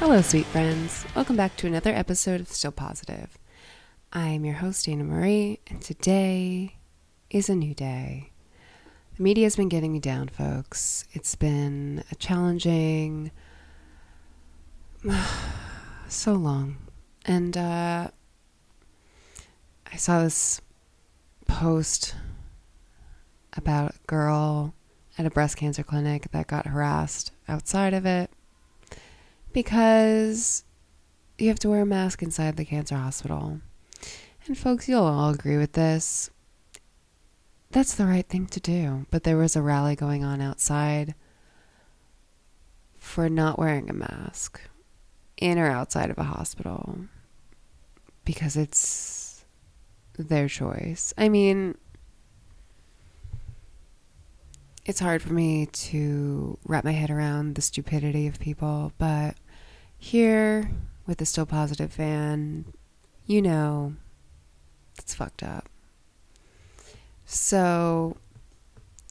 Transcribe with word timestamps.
Hello, 0.00 0.22
sweet 0.22 0.46
friends. 0.46 1.04
Welcome 1.16 1.34
back 1.34 1.56
to 1.56 1.66
another 1.66 1.90
episode 1.90 2.40
of 2.40 2.46
Still 2.46 2.70
Positive. 2.70 3.36
I 4.12 4.28
am 4.28 4.44
your 4.44 4.54
host, 4.54 4.88
Anna 4.88 5.02
Marie, 5.02 5.58
and 5.66 5.82
today 5.82 6.76
is 7.30 7.48
a 7.48 7.56
new 7.56 7.74
day. 7.74 8.30
The 9.16 9.24
media 9.24 9.44
has 9.46 9.56
been 9.56 9.68
getting 9.68 9.92
me 9.92 9.98
down, 9.98 10.28
folks. 10.28 11.04
It's 11.14 11.34
been 11.34 12.04
a 12.12 12.14
challenging, 12.14 13.32
so 16.08 16.32
long. 16.34 16.76
And 17.26 17.56
uh, 17.56 18.10
I 19.92 19.96
saw 19.96 20.22
this 20.22 20.60
post 21.48 22.14
about 23.54 23.96
a 23.96 24.06
girl 24.06 24.74
at 25.18 25.26
a 25.26 25.30
breast 25.30 25.56
cancer 25.56 25.82
clinic 25.82 26.30
that 26.30 26.46
got 26.46 26.68
harassed 26.68 27.32
outside 27.48 27.94
of 27.94 28.06
it 28.06 28.30
because 29.58 30.62
you 31.36 31.48
have 31.48 31.58
to 31.58 31.68
wear 31.68 31.80
a 31.80 31.86
mask 31.86 32.22
inside 32.22 32.56
the 32.56 32.64
cancer 32.64 32.94
hospital. 32.94 33.60
And 34.46 34.56
folks, 34.56 34.88
you'll 34.88 35.02
all 35.02 35.30
agree 35.30 35.56
with 35.56 35.72
this. 35.72 36.30
That's 37.72 37.96
the 37.96 38.06
right 38.06 38.24
thing 38.24 38.46
to 38.46 38.60
do. 38.60 39.06
But 39.10 39.24
there 39.24 39.36
was 39.36 39.56
a 39.56 39.62
rally 39.62 39.96
going 39.96 40.22
on 40.22 40.40
outside 40.40 41.16
for 42.98 43.28
not 43.28 43.58
wearing 43.58 43.90
a 43.90 43.94
mask 43.94 44.60
in 45.38 45.58
or 45.58 45.68
outside 45.68 46.10
of 46.10 46.18
a 46.18 46.22
hospital 46.22 46.96
because 48.24 48.56
it's 48.56 49.44
their 50.16 50.46
choice. 50.46 51.12
I 51.18 51.28
mean, 51.28 51.76
it's 54.86 55.00
hard 55.00 55.20
for 55.20 55.32
me 55.32 55.66
to 55.66 56.58
wrap 56.64 56.84
my 56.84 56.92
head 56.92 57.10
around 57.10 57.56
the 57.56 57.62
stupidity 57.62 58.28
of 58.28 58.38
people, 58.38 58.92
but 58.98 59.34
here 59.98 60.70
with 61.06 61.18
the 61.18 61.26
Still 61.26 61.46
Positive 61.46 61.92
fan, 61.92 62.64
you 63.26 63.42
know, 63.42 63.94
it's 64.98 65.14
fucked 65.14 65.42
up. 65.42 65.68
So, 67.26 68.16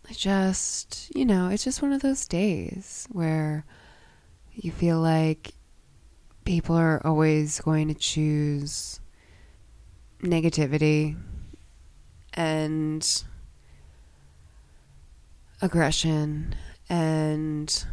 I 0.10 0.14
just, 0.14 1.12
you 1.16 1.26
know, 1.26 1.50
it's 1.50 1.64
just 1.64 1.82
one 1.82 1.94
of 1.94 2.02
those 2.02 2.28
days 2.28 3.08
where 3.12 3.66
you 4.54 4.72
feel 4.72 5.00
like 5.00 5.54
people 6.46 6.76
are 6.76 7.02
always 7.06 7.60
going 7.60 7.90
to 7.90 7.94
choose 7.94 9.00
negativity 10.22 11.16
and 12.34 13.24
aggression 15.62 16.56
and 16.90 17.86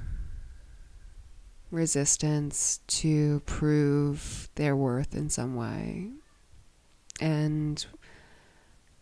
resistance 1.74 2.80
to 2.86 3.40
prove 3.46 4.48
their 4.54 4.76
worth 4.76 5.14
in 5.14 5.28
some 5.28 5.54
way. 5.54 6.08
And 7.20 7.84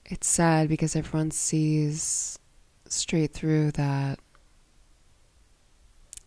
it's 0.07 0.27
sad 0.27 0.69
because 0.69 0.97
everyone 0.97 1.31
sees 1.31 2.39
straight 2.87 3.33
through 3.33 3.71
that 3.73 4.19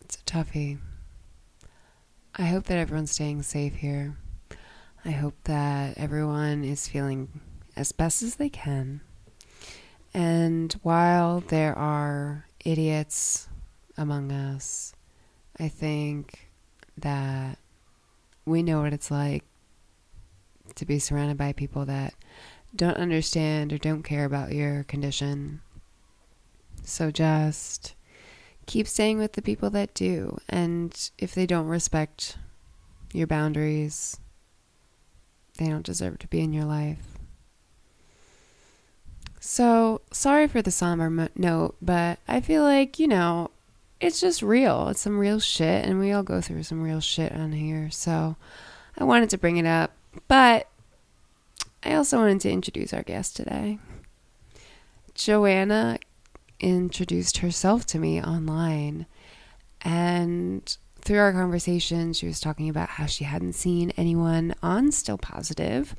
it's 0.00 0.16
a 0.16 0.24
toughie. 0.24 0.78
I 2.36 2.42
hope 2.44 2.64
that 2.64 2.78
everyone's 2.78 3.12
staying 3.12 3.42
safe 3.42 3.74
here. 3.74 4.16
I 5.04 5.10
hope 5.10 5.34
that 5.44 5.96
everyone 5.96 6.64
is 6.64 6.88
feeling 6.88 7.40
as 7.76 7.92
best 7.92 8.22
as 8.22 8.36
they 8.36 8.48
can. 8.48 9.00
And 10.12 10.72
while 10.82 11.40
there 11.40 11.76
are 11.78 12.46
idiots 12.64 13.48
among 13.96 14.32
us, 14.32 14.95
I 15.58 15.68
think 15.68 16.50
that 16.98 17.58
we 18.44 18.62
know 18.62 18.82
what 18.82 18.92
it's 18.92 19.10
like 19.10 19.44
to 20.74 20.84
be 20.84 20.98
surrounded 20.98 21.38
by 21.38 21.52
people 21.52 21.84
that 21.86 22.14
don't 22.74 22.96
understand 22.96 23.72
or 23.72 23.78
don't 23.78 24.02
care 24.02 24.24
about 24.24 24.52
your 24.52 24.84
condition. 24.84 25.60
So 26.82 27.10
just 27.10 27.94
keep 28.66 28.86
staying 28.86 29.18
with 29.18 29.32
the 29.32 29.42
people 29.42 29.70
that 29.70 29.94
do. 29.94 30.38
And 30.48 31.10
if 31.18 31.34
they 31.34 31.46
don't 31.46 31.68
respect 31.68 32.36
your 33.12 33.26
boundaries, 33.26 34.18
they 35.58 35.68
don't 35.68 35.86
deserve 35.86 36.18
to 36.18 36.28
be 36.28 36.40
in 36.40 36.52
your 36.52 36.64
life. 36.64 37.16
So, 39.40 40.00
sorry 40.10 40.48
for 40.48 40.60
the 40.60 40.72
somber 40.72 41.28
note, 41.36 41.76
but 41.80 42.18
I 42.26 42.40
feel 42.40 42.64
like, 42.64 42.98
you 42.98 43.06
know, 43.06 43.50
it's 44.00 44.20
just 44.20 44.42
real. 44.42 44.88
It's 44.88 45.00
some 45.00 45.18
real 45.18 45.40
shit, 45.40 45.84
and 45.84 45.98
we 45.98 46.12
all 46.12 46.22
go 46.22 46.40
through 46.40 46.62
some 46.64 46.82
real 46.82 47.00
shit 47.00 47.32
on 47.32 47.52
here. 47.52 47.90
So, 47.90 48.36
I 48.98 49.04
wanted 49.04 49.30
to 49.30 49.38
bring 49.38 49.56
it 49.56 49.66
up, 49.66 49.92
but 50.28 50.68
I 51.82 51.94
also 51.94 52.18
wanted 52.18 52.40
to 52.42 52.50
introduce 52.50 52.92
our 52.92 53.02
guest 53.02 53.36
today. 53.36 53.78
Joanna 55.14 55.98
introduced 56.60 57.38
herself 57.38 57.86
to 57.86 57.98
me 57.98 58.22
online, 58.22 59.06
and 59.82 60.76
through 61.00 61.18
our 61.18 61.32
conversation, 61.32 62.12
she 62.12 62.26
was 62.26 62.40
talking 62.40 62.68
about 62.68 62.88
how 62.90 63.06
she 63.06 63.24
hadn't 63.24 63.52
seen 63.52 63.92
anyone 63.96 64.54
on 64.62 64.90
Still 64.90 65.18
Positive 65.18 65.94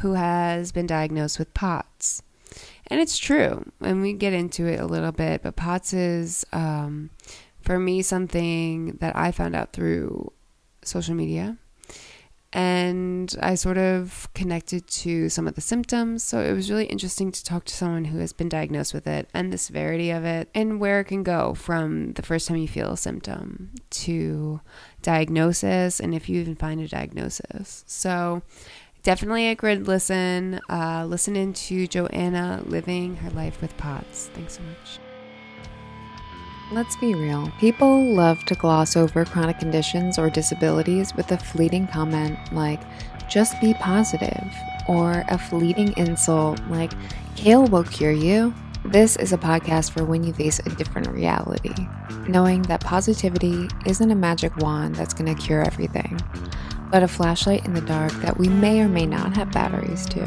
who 0.00 0.14
has 0.14 0.72
been 0.72 0.86
diagnosed 0.86 1.38
with 1.38 1.52
POTS. 1.54 2.22
And 2.88 3.00
it's 3.00 3.18
true. 3.18 3.64
And 3.80 4.00
we 4.00 4.12
get 4.12 4.32
into 4.32 4.66
it 4.66 4.80
a 4.80 4.86
little 4.86 5.12
bit, 5.12 5.42
but 5.42 5.56
POTS 5.56 5.92
is, 5.92 6.46
um, 6.52 7.10
for 7.62 7.78
me, 7.78 8.02
something 8.02 8.96
that 9.00 9.16
I 9.16 9.32
found 9.32 9.56
out 9.56 9.72
through 9.72 10.32
social 10.82 11.14
media. 11.14 11.56
And 12.52 13.34
I 13.42 13.54
sort 13.56 13.76
of 13.76 14.28
connected 14.34 14.86
to 14.86 15.28
some 15.28 15.46
of 15.46 15.56
the 15.56 15.60
symptoms. 15.60 16.22
So 16.22 16.40
it 16.40 16.52
was 16.52 16.70
really 16.70 16.86
interesting 16.86 17.30
to 17.32 17.44
talk 17.44 17.64
to 17.64 17.74
someone 17.74 18.06
who 18.06 18.18
has 18.18 18.32
been 18.32 18.48
diagnosed 18.48 18.94
with 18.94 19.06
it 19.06 19.28
and 19.34 19.52
the 19.52 19.58
severity 19.58 20.10
of 20.10 20.24
it 20.24 20.48
and 20.54 20.80
where 20.80 21.00
it 21.00 21.06
can 21.06 21.22
go 21.22 21.54
from 21.54 22.12
the 22.12 22.22
first 22.22 22.48
time 22.48 22.56
you 22.56 22.68
feel 22.68 22.92
a 22.92 22.96
symptom 22.96 23.72
to 23.90 24.60
diagnosis 25.02 26.00
and 26.00 26.14
if 26.14 26.28
you 26.28 26.40
even 26.40 26.54
find 26.54 26.80
a 26.80 26.88
diagnosis. 26.88 27.84
So 27.86 28.42
definitely 29.06 29.46
a 29.46 29.54
good 29.54 29.86
listen. 29.86 30.60
Uh, 30.68 31.06
listen 31.08 31.36
into 31.36 31.86
Joanna 31.86 32.60
living 32.66 33.14
her 33.14 33.30
life 33.30 33.62
with 33.62 33.74
POTS. 33.76 34.30
Thanks 34.34 34.56
so 34.56 34.62
much. 34.64 34.98
Let's 36.72 36.96
be 36.96 37.14
real. 37.14 37.48
People 37.60 38.04
love 38.16 38.44
to 38.46 38.56
gloss 38.56 38.96
over 38.96 39.24
chronic 39.24 39.60
conditions 39.60 40.18
or 40.18 40.28
disabilities 40.28 41.14
with 41.14 41.30
a 41.30 41.38
fleeting 41.38 41.86
comment 41.86 42.36
like, 42.52 42.80
just 43.30 43.60
be 43.60 43.74
positive, 43.74 44.52
or 44.88 45.22
a 45.28 45.38
fleeting 45.38 45.96
insult 45.96 46.60
like, 46.68 46.90
kale 47.36 47.68
will 47.68 47.84
cure 47.84 48.10
you. 48.10 48.52
This 48.84 49.14
is 49.16 49.32
a 49.32 49.38
podcast 49.38 49.92
for 49.92 50.04
when 50.04 50.24
you 50.24 50.32
face 50.32 50.58
a 50.58 50.70
different 50.70 51.06
reality, 51.08 51.74
knowing 52.26 52.62
that 52.62 52.80
positivity 52.80 53.68
isn't 53.86 54.10
a 54.10 54.16
magic 54.16 54.56
wand 54.56 54.96
that's 54.96 55.14
going 55.14 55.32
to 55.32 55.40
cure 55.40 55.62
everything, 55.62 56.20
but 56.96 57.02
a 57.02 57.08
flashlight 57.08 57.62
in 57.66 57.74
the 57.74 57.80
dark 57.82 58.10
that 58.22 58.38
we 58.38 58.48
may 58.48 58.80
or 58.80 58.88
may 58.88 59.04
not 59.04 59.36
have 59.36 59.52
batteries 59.52 60.06
to. 60.06 60.24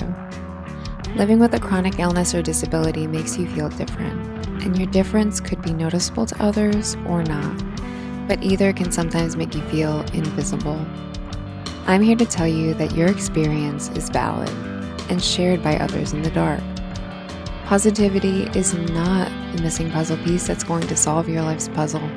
Living 1.16 1.40
with 1.40 1.52
a 1.56 1.60
chronic 1.60 1.98
illness 1.98 2.36
or 2.36 2.44
disability 2.44 3.08
makes 3.08 3.40
you 3.40 3.48
feel 3.56 3.70
different, 3.70 4.46
and 4.64 4.78
your 4.78 4.86
difference 4.92 5.40
could 5.40 5.60
be 5.64 5.74
noticeable 5.74 6.28
to 6.28 6.40
others 6.40 6.94
or 7.08 7.24
not, 7.24 7.58
but 8.28 8.44
either 8.44 8.72
can 8.72 8.92
sometimes 8.92 9.36
make 9.36 9.56
you 9.56 9.64
feel 9.70 10.02
invisible. 10.14 10.80
I'm 11.88 12.04
here 12.04 12.16
to 12.18 12.26
tell 12.28 12.48
you 12.48 12.76
that 12.76 12.94
your 12.94 13.08
experience 13.08 13.90
is 13.98 14.12
valid 14.12 14.50
and 15.10 15.24
shared 15.24 15.64
by 15.64 15.76
others 15.78 16.14
in 16.14 16.22
the 16.22 16.30
dark. 16.30 16.62
Positivity 17.66 18.44
is 18.56 18.76
not 18.76 19.32
the 19.56 19.64
missing 19.64 19.90
puzzle 19.90 20.18
piece 20.18 20.46
that's 20.46 20.64
going 20.64 20.86
to 20.86 20.96
solve 20.96 21.28
your 21.28 21.42
life's 21.42 21.70
puzzle, 21.70 22.08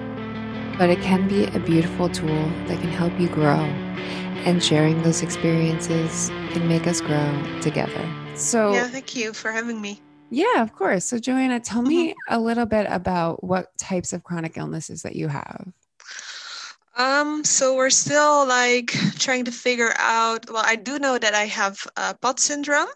but 0.77 0.91
it 0.91 1.01
can 1.01 1.27
be 1.27 1.47
a 1.47 1.59
beautiful 1.59 2.11
tool 2.11 2.51
that 2.67 2.79
can 2.83 2.91
help 2.91 3.19
you 3.19 3.31
grow, 3.31 3.67
and 4.45 4.63
sharing 4.63 5.03
those 5.03 5.23
experiences 5.23 6.29
can 6.53 6.67
make 6.69 6.87
us 6.87 7.01
grow 7.01 7.61
together. 7.61 8.09
So, 8.37 8.73
Yeah, 8.73 8.89
thank 8.89 9.15
you 9.15 9.33
for 9.33 9.53
having 9.53 9.81
me. 9.81 10.01
yeah, 10.31 10.63
of 10.63 10.73
course. 10.73 11.05
So, 11.05 11.19
Joanna, 11.19 11.61
tell 11.61 11.83
me 11.83 12.15
a 12.29 12.39
little 12.39 12.67
bit 12.67 12.87
about 12.89 13.45
what 13.45 13.77
types 13.79 14.13
of 14.13 14.25
chronic 14.25 14.57
illnesses 14.57 15.03
that 15.03 15.15
you 15.15 15.29
have. 15.29 15.73
Um, 16.97 17.43
so 17.45 17.75
we're 17.75 17.91
still 17.91 18.47
like 18.47 18.93
trying 19.19 19.45
to 19.47 19.53
figure 19.53 19.93
out. 19.97 20.51
Well, 20.51 20.63
I 20.65 20.77
do 20.77 20.99
know 20.99 21.17
that 21.19 21.35
I 21.35 21.47
have 21.47 21.79
uh, 21.97 22.15
POT 22.21 22.39
syndrome, 22.39 22.89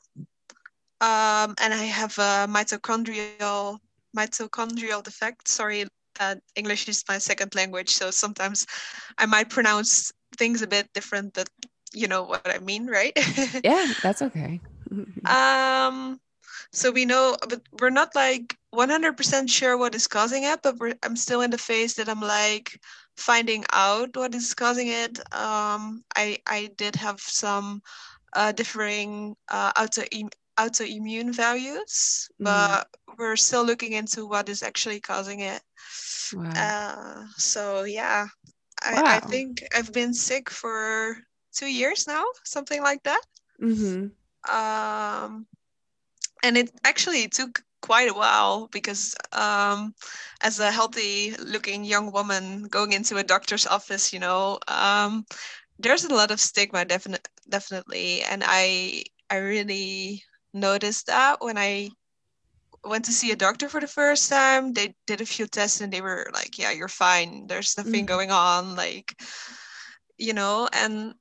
um, 1.01 1.55
and 1.61 1.73
I 1.73 1.85
have 1.85 2.17
a 2.19 2.47
mitochondrial 2.49 3.79
mitochondrial 4.17 5.03
defect. 5.03 5.49
Sorry, 5.49 5.87
uh, 6.21 6.37
English 6.57 6.89
is 6.89 7.05
my 7.09 7.19
second 7.19 7.55
language, 7.55 7.91
so 7.91 8.11
sometimes 8.11 8.67
I 9.19 9.27
might 9.27 9.49
pronounce 9.49 10.13
things 10.39 10.63
a 10.63 10.69
bit 10.69 10.93
different, 10.95 11.35
that 11.35 11.49
you 11.95 12.09
know 12.09 12.25
what 12.25 12.43
I 12.45 12.53
mean, 12.53 12.87
right? 12.87 13.13
Yeah, 13.63 13.93
that's 14.03 14.23
okay. 14.23 14.61
Um, 15.25 16.21
so 16.73 16.91
we 16.91 17.05
know, 17.05 17.37
but 17.49 17.61
we're 17.81 17.91
not 17.91 18.15
like 18.15 18.57
100% 18.71 19.51
sure 19.51 19.77
what 19.77 19.95
is 19.95 20.07
causing 20.07 20.45
it, 20.45 20.61
but 20.63 20.79
we're, 20.79 20.95
I'm 21.03 21.17
still 21.17 21.41
in 21.41 21.51
the 21.51 21.59
phase 21.59 21.95
that 21.97 22.09
I'm 22.09 22.21
like, 22.21 22.81
finding 23.17 23.65
out 23.73 24.17
what 24.17 24.35
is 24.35 24.55
causing 24.55 24.89
it. 24.89 25.19
Um, 25.35 26.05
I 26.17 26.39
I 26.47 26.71
did 26.77 26.97
have 26.97 27.21
some 27.21 27.83
uh, 28.35 28.53
differing 28.53 29.37
uh, 29.51 29.73
auto 29.79 30.03
autoimmune 30.59 31.35
values, 31.35 32.29
Mm. 32.41 32.45
but 32.45 32.89
we're 33.19 33.37
still 33.37 33.65
looking 33.65 33.93
into 33.93 34.27
what 34.27 34.49
is 34.49 34.63
actually 34.63 35.01
causing 35.01 35.41
it. 35.41 35.63
Wow. 36.33 36.51
Uh, 36.55 37.27
so 37.37 37.85
yeah, 37.85 38.27
I, 38.87 39.17
I 39.17 39.21
think 39.21 39.65
I've 39.77 39.93
been 39.93 40.15
sick 40.15 40.51
for 40.51 41.17
two 41.53 41.67
years 41.67 42.07
now, 42.07 42.25
something 42.45 42.83
like 42.83 43.03
that. 43.05 43.23
mm-hmm. 43.61 44.09
Um, 44.49 45.47
and 46.43 46.57
it 46.57 46.71
actually 46.85 47.29
took 47.29 47.63
quite 47.83 48.11
a 48.11 48.15
while 48.15 48.69
because 48.73 49.15
um, 49.33 49.95
as 50.43 50.61
a 50.61 50.71
healthy 50.71 51.35
looking 51.39 51.85
young 51.85 52.13
woman 52.13 52.65
going 52.69 52.93
into 52.93 53.17
a 53.17 53.25
doctor's 53.25 53.67
office, 53.67 54.13
you 54.13 54.21
know, 54.21 54.59
um, 54.69 55.25
there's 55.79 56.05
a 56.05 56.15
lot 56.15 56.31
of 56.31 56.41
stigma, 56.41 56.85
definitely, 56.85 57.31
definitely, 57.49 58.23
and 58.23 58.43
I 58.47 59.05
I 59.31 59.37
really 59.39 60.23
noticed 60.55 61.07
that 61.07 61.37
when 61.41 61.59
I 61.59 61.91
went 62.87 63.05
to 63.07 63.13
see 63.13 63.33
a 63.33 63.37
doctor 63.37 63.69
for 63.69 63.81
the 63.81 63.89
first 63.89 64.31
time. 64.31 64.73
They 64.73 64.95
did 65.07 65.21
a 65.21 65.27
few 65.27 65.47
tests 65.47 65.81
and 65.81 65.93
they 65.93 66.01
were 66.03 66.31
like, 66.33 66.59
"Yeah, 66.59 66.73
you're 66.73 66.89
fine. 66.89 67.47
There's 67.49 67.77
nothing 67.77 68.05
Mhm. 68.05 68.09
going 68.09 68.31
on." 68.31 68.77
Like, 68.77 69.15
you 70.19 70.33
know, 70.33 70.69
and 70.73 71.15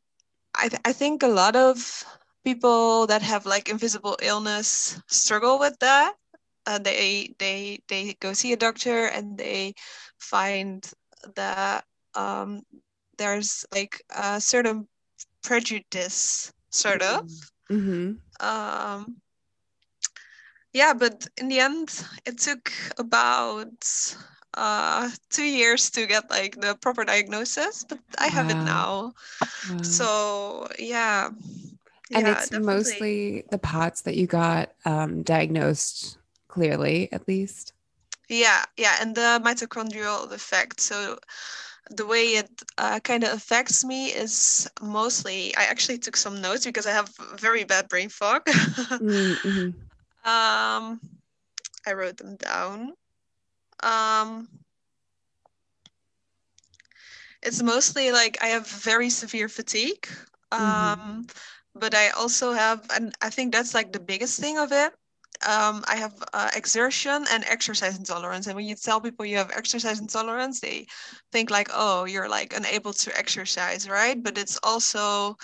I 0.55 0.69
th- 0.69 0.81
I 0.85 0.93
think 0.93 1.23
a 1.23 1.27
lot 1.27 1.55
of 1.55 2.05
people 2.43 3.07
that 3.07 3.21
have 3.23 3.45
like 3.45 3.69
invisible 3.69 4.17
illness 4.21 4.99
struggle 5.07 5.59
with 5.59 5.77
that. 5.79 6.15
Uh, 6.65 6.79
they 6.79 7.35
they 7.39 7.79
they 7.87 8.15
go 8.19 8.33
see 8.33 8.53
a 8.53 8.57
doctor 8.57 9.05
and 9.07 9.37
they 9.37 9.73
find 10.19 10.83
that 11.35 11.85
um, 12.15 12.63
there's 13.17 13.65
like 13.73 14.01
a 14.09 14.39
certain 14.41 14.87
prejudice, 15.43 16.53
sort 16.71 17.01
of. 17.01 17.29
Mm-hmm. 17.71 18.17
Um, 18.39 19.21
yeah, 20.75 20.93
but 20.93 21.27
in 21.37 21.49
the 21.49 21.59
end, 21.61 22.05
it 22.25 22.39
took 22.39 22.71
about 22.99 23.71
uh, 24.55 25.09
two 25.29 25.43
years 25.45 25.89
to 25.91 26.05
get 26.07 26.29
like 26.29 26.59
the 26.61 26.75
proper 26.75 27.05
diagnosis, 27.05 27.85
but 27.87 27.99
I 28.19 28.27
have 28.27 28.49
it 28.49 28.61
now. 28.61 29.13
Wow. 29.69 29.81
So 29.81 30.67
yeah, 30.79 31.29
and 32.13 32.27
yeah, 32.27 32.41
it's 32.41 32.51
definitely. 32.51 32.65
mostly 32.65 33.45
the 33.51 33.57
POTS 33.59 34.01
that 34.03 34.15
you 34.15 34.27
got 34.27 34.71
um, 34.85 35.23
diagnosed 35.23 36.17
clearly, 36.47 37.09
at 37.11 37.27
least. 37.27 37.73
Yeah, 38.29 38.63
yeah, 38.77 38.97
and 39.01 39.15
the 39.15 39.41
mitochondrial 39.43 40.31
effect. 40.31 40.81
So 40.81 41.19
the 41.91 42.05
way 42.05 42.35
it 42.37 42.49
uh, 42.77 42.99
kind 43.01 43.23
of 43.23 43.33
affects 43.33 43.83
me 43.85 44.07
is 44.07 44.69
mostly, 44.81 45.55
I 45.55 45.65
actually 45.65 45.99
took 45.99 46.17
some 46.17 46.41
notes 46.41 46.65
because 46.65 46.87
I 46.87 46.91
have 46.91 47.09
very 47.37 47.63
bad 47.65 47.89
brain 47.89 48.09
fog. 48.09 48.45
Mm-hmm. 49.01 49.84
Um, 50.25 50.99
I 51.87 51.93
wrote 51.93 52.17
them 52.17 52.35
down. 52.37 52.93
Um, 53.83 54.47
it's 57.41 57.61
mostly 57.61 58.11
like 58.11 58.37
I 58.41 58.47
have 58.47 58.67
very 58.67 59.09
severe 59.09 59.49
fatigue. 59.49 60.07
Um, 60.51 61.27
Mhm. 61.27 61.29
but 61.75 61.93
I 61.95 62.09
also 62.09 62.53
have, 62.53 62.85
and 62.95 63.13
I 63.21 63.29
think 63.29 63.53
that's 63.53 63.73
like 63.73 63.91
the 63.93 63.99
biggest 63.99 64.39
thing 64.39 64.57
of 64.57 64.71
it. 64.71 64.93
Um, 65.45 65.83
I 65.87 65.97
have 65.97 66.13
uh, 66.33 66.49
exertion 66.55 67.25
and 67.29 67.43
exercise 67.45 67.97
intolerance. 67.97 68.47
And 68.47 68.55
when 68.55 68.65
you 68.65 68.75
tell 68.75 69.01
people 69.01 69.25
you 69.25 69.37
have 69.37 69.51
exercise 69.51 69.99
intolerance, 69.99 70.59
they 70.61 70.87
think 71.31 71.49
like, 71.51 71.69
oh, 71.73 72.05
you're 72.05 72.29
like 72.29 72.55
unable 72.55 72.93
to 72.93 73.17
exercise, 73.17 73.89
right? 73.89 74.21
But 74.21 74.37
it's 74.37 74.57
also, 74.63 75.37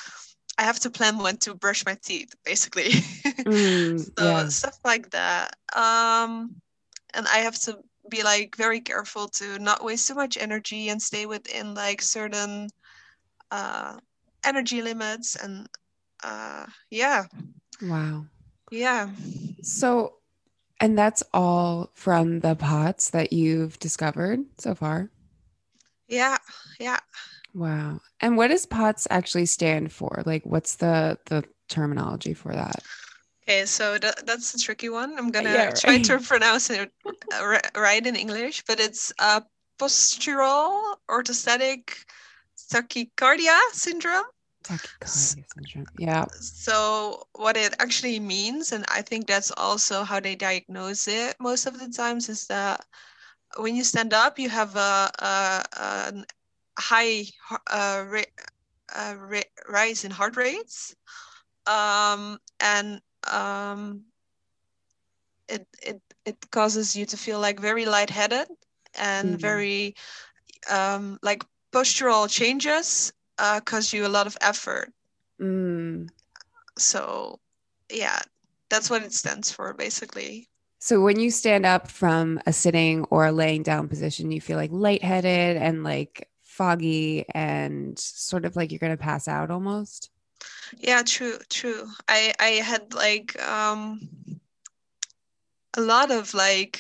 I 0.58 0.64
have 0.64 0.80
to 0.82 0.90
plan 0.90 1.18
when 1.18 1.38
to 1.38 1.56
brush 1.56 1.86
my 1.86 1.98
teeth, 2.04 2.34
basically. 2.46 2.92
Mm, 3.46 3.98
so 4.18 4.24
yeah. 4.24 4.48
stuff 4.50 4.78
like 4.86 5.10
that. 5.12 5.56
Um, 5.76 6.56
and 7.14 7.28
I 7.28 7.40
have 7.40 7.60
to 7.62 7.80
be 8.10 8.24
like 8.24 8.56
very 8.56 8.80
careful 8.82 9.28
to 9.30 9.58
not 9.60 9.84
waste 9.84 10.08
too 10.08 10.16
much 10.16 10.38
energy 10.38 10.90
and 10.90 11.02
stay 11.02 11.26
within 11.26 11.74
like 11.74 12.02
certain 12.02 12.70
uh, 13.52 13.98
energy 14.46 14.82
limits 14.82 15.36
and 15.36 15.68
uh, 16.24 16.66
yeah, 16.92 17.26
Wow. 17.82 18.26
yeah. 18.72 19.10
So, 19.64 20.14
and 20.80 20.98
that's 20.98 21.24
all 21.34 21.90
from 21.94 22.42
the 22.42 22.56
POTS 22.56 23.10
that 23.12 23.34
you've 23.34 23.80
discovered 23.80 24.46
so 24.58 24.76
far. 24.76 25.10
Yeah, 26.12 26.38
yeah. 26.80 27.00
Wow. 27.54 28.02
And 28.20 28.38
what 28.38 28.50
does 28.50 28.66
POTS 28.66 29.08
actually 29.10 29.46
stand 29.46 29.92
for? 29.92 30.24
Like, 30.26 30.46
what's 30.46 30.76
the 30.76 31.18
the 31.26 31.46
terminology 31.70 32.34
for 32.34 32.54
that? 32.54 32.84
Okay, 33.44 33.66
so 33.66 33.98
that, 33.98 34.26
that's 34.26 34.54
a 34.54 34.60
tricky 34.60 34.90
one. 34.90 35.18
I'm 35.18 35.32
gonna 35.32 35.54
Yeah, 35.54 35.72
try 35.74 35.98
right. 35.98 36.04
to 36.06 36.20
pronounce 36.32 36.70
it 36.70 36.92
uh, 37.34 37.60
right 37.76 38.06
in 38.06 38.16
English, 38.16 38.64
but 38.68 38.80
it's 38.80 39.12
uh, 39.20 39.42
postural 39.80 40.96
orthostatic 41.10 42.06
tachycardia 42.72 43.60
syndrome. 43.74 44.26
Tachycardia 44.64 45.46
syndrome. 45.54 45.88
Yeah. 45.98 46.26
So 46.40 47.28
what 47.34 47.58
it 47.58 47.76
actually 47.80 48.20
means, 48.20 48.72
and 48.72 48.86
I 48.90 49.02
think 49.02 49.28
that's 49.28 49.52
also 49.52 50.04
how 50.04 50.20
they 50.20 50.36
diagnose 50.36 51.08
it 51.08 51.36
most 51.40 51.66
of 51.66 51.80
the 51.80 51.90
times, 51.90 52.30
is 52.30 52.48
that 52.48 52.86
when 53.58 53.76
you 53.76 53.84
stand 53.84 54.14
up, 54.14 54.40
you 54.40 54.50
have 54.50 54.76
a, 54.76 55.12
a, 55.20 55.64
a 55.78 56.26
high 56.80 57.24
uh, 57.72 58.06
ra- 58.08 58.36
uh, 58.96 59.16
ra- 59.18 59.52
rise 59.70 60.04
in 60.06 60.12
heart 60.12 60.36
rates, 60.38 60.96
um, 61.68 62.40
and 62.60 63.02
um, 63.32 64.06
it 65.48 65.68
it 65.84 66.02
it 66.26 66.52
causes 66.52 66.96
you 66.96 67.06
to 67.06 67.18
feel 67.18 67.40
like 67.40 67.60
very 67.60 67.86
lightheaded 67.86 68.48
and 68.96 69.40
Mhm. 69.40 69.40
very 69.40 69.96
um, 70.70 71.20
like 71.24 71.44
postural 71.72 72.30
changes 72.30 73.14
uh, 73.40 73.62
cause 73.62 73.94
you 73.94 74.06
a 74.06 74.10
lot 74.18 74.28
of 74.28 74.38
effort. 74.42 74.94
Mm. 75.40 76.12
So 76.78 77.40
yeah, 77.92 78.20
that's 78.70 78.90
what 78.90 79.04
it 79.04 79.14
stands 79.14 79.52
for 79.52 79.74
basically. 79.74 80.51
So 80.84 81.00
when 81.00 81.20
you 81.20 81.30
stand 81.30 81.64
up 81.64 81.88
from 81.88 82.42
a 82.48 82.52
sitting 82.52 83.04
or 83.12 83.28
a 83.28 83.32
laying 83.32 83.62
down 83.62 83.88
position, 83.88 84.32
you 84.32 84.42
feel 84.42 84.58
like 84.58 84.72
lightheaded 84.74 85.58
and 85.58 85.84
like 85.84 86.28
foggy 86.42 87.24
and 87.36 87.98
sort 88.00 88.46
of 88.46 88.56
like 88.56 88.72
you're 88.72 88.80
going 88.80 88.98
to 88.98 88.98
pass 88.98 89.28
out 89.28 89.52
almost. 89.52 90.10
Yeah, 90.80 91.04
true, 91.04 91.38
true. 91.52 91.88
I 92.08 92.34
I 92.40 92.48
had 92.66 92.96
like 92.96 93.40
um 93.44 94.02
a 95.78 95.82
lot 95.82 96.10
of 96.10 96.34
like 96.34 96.80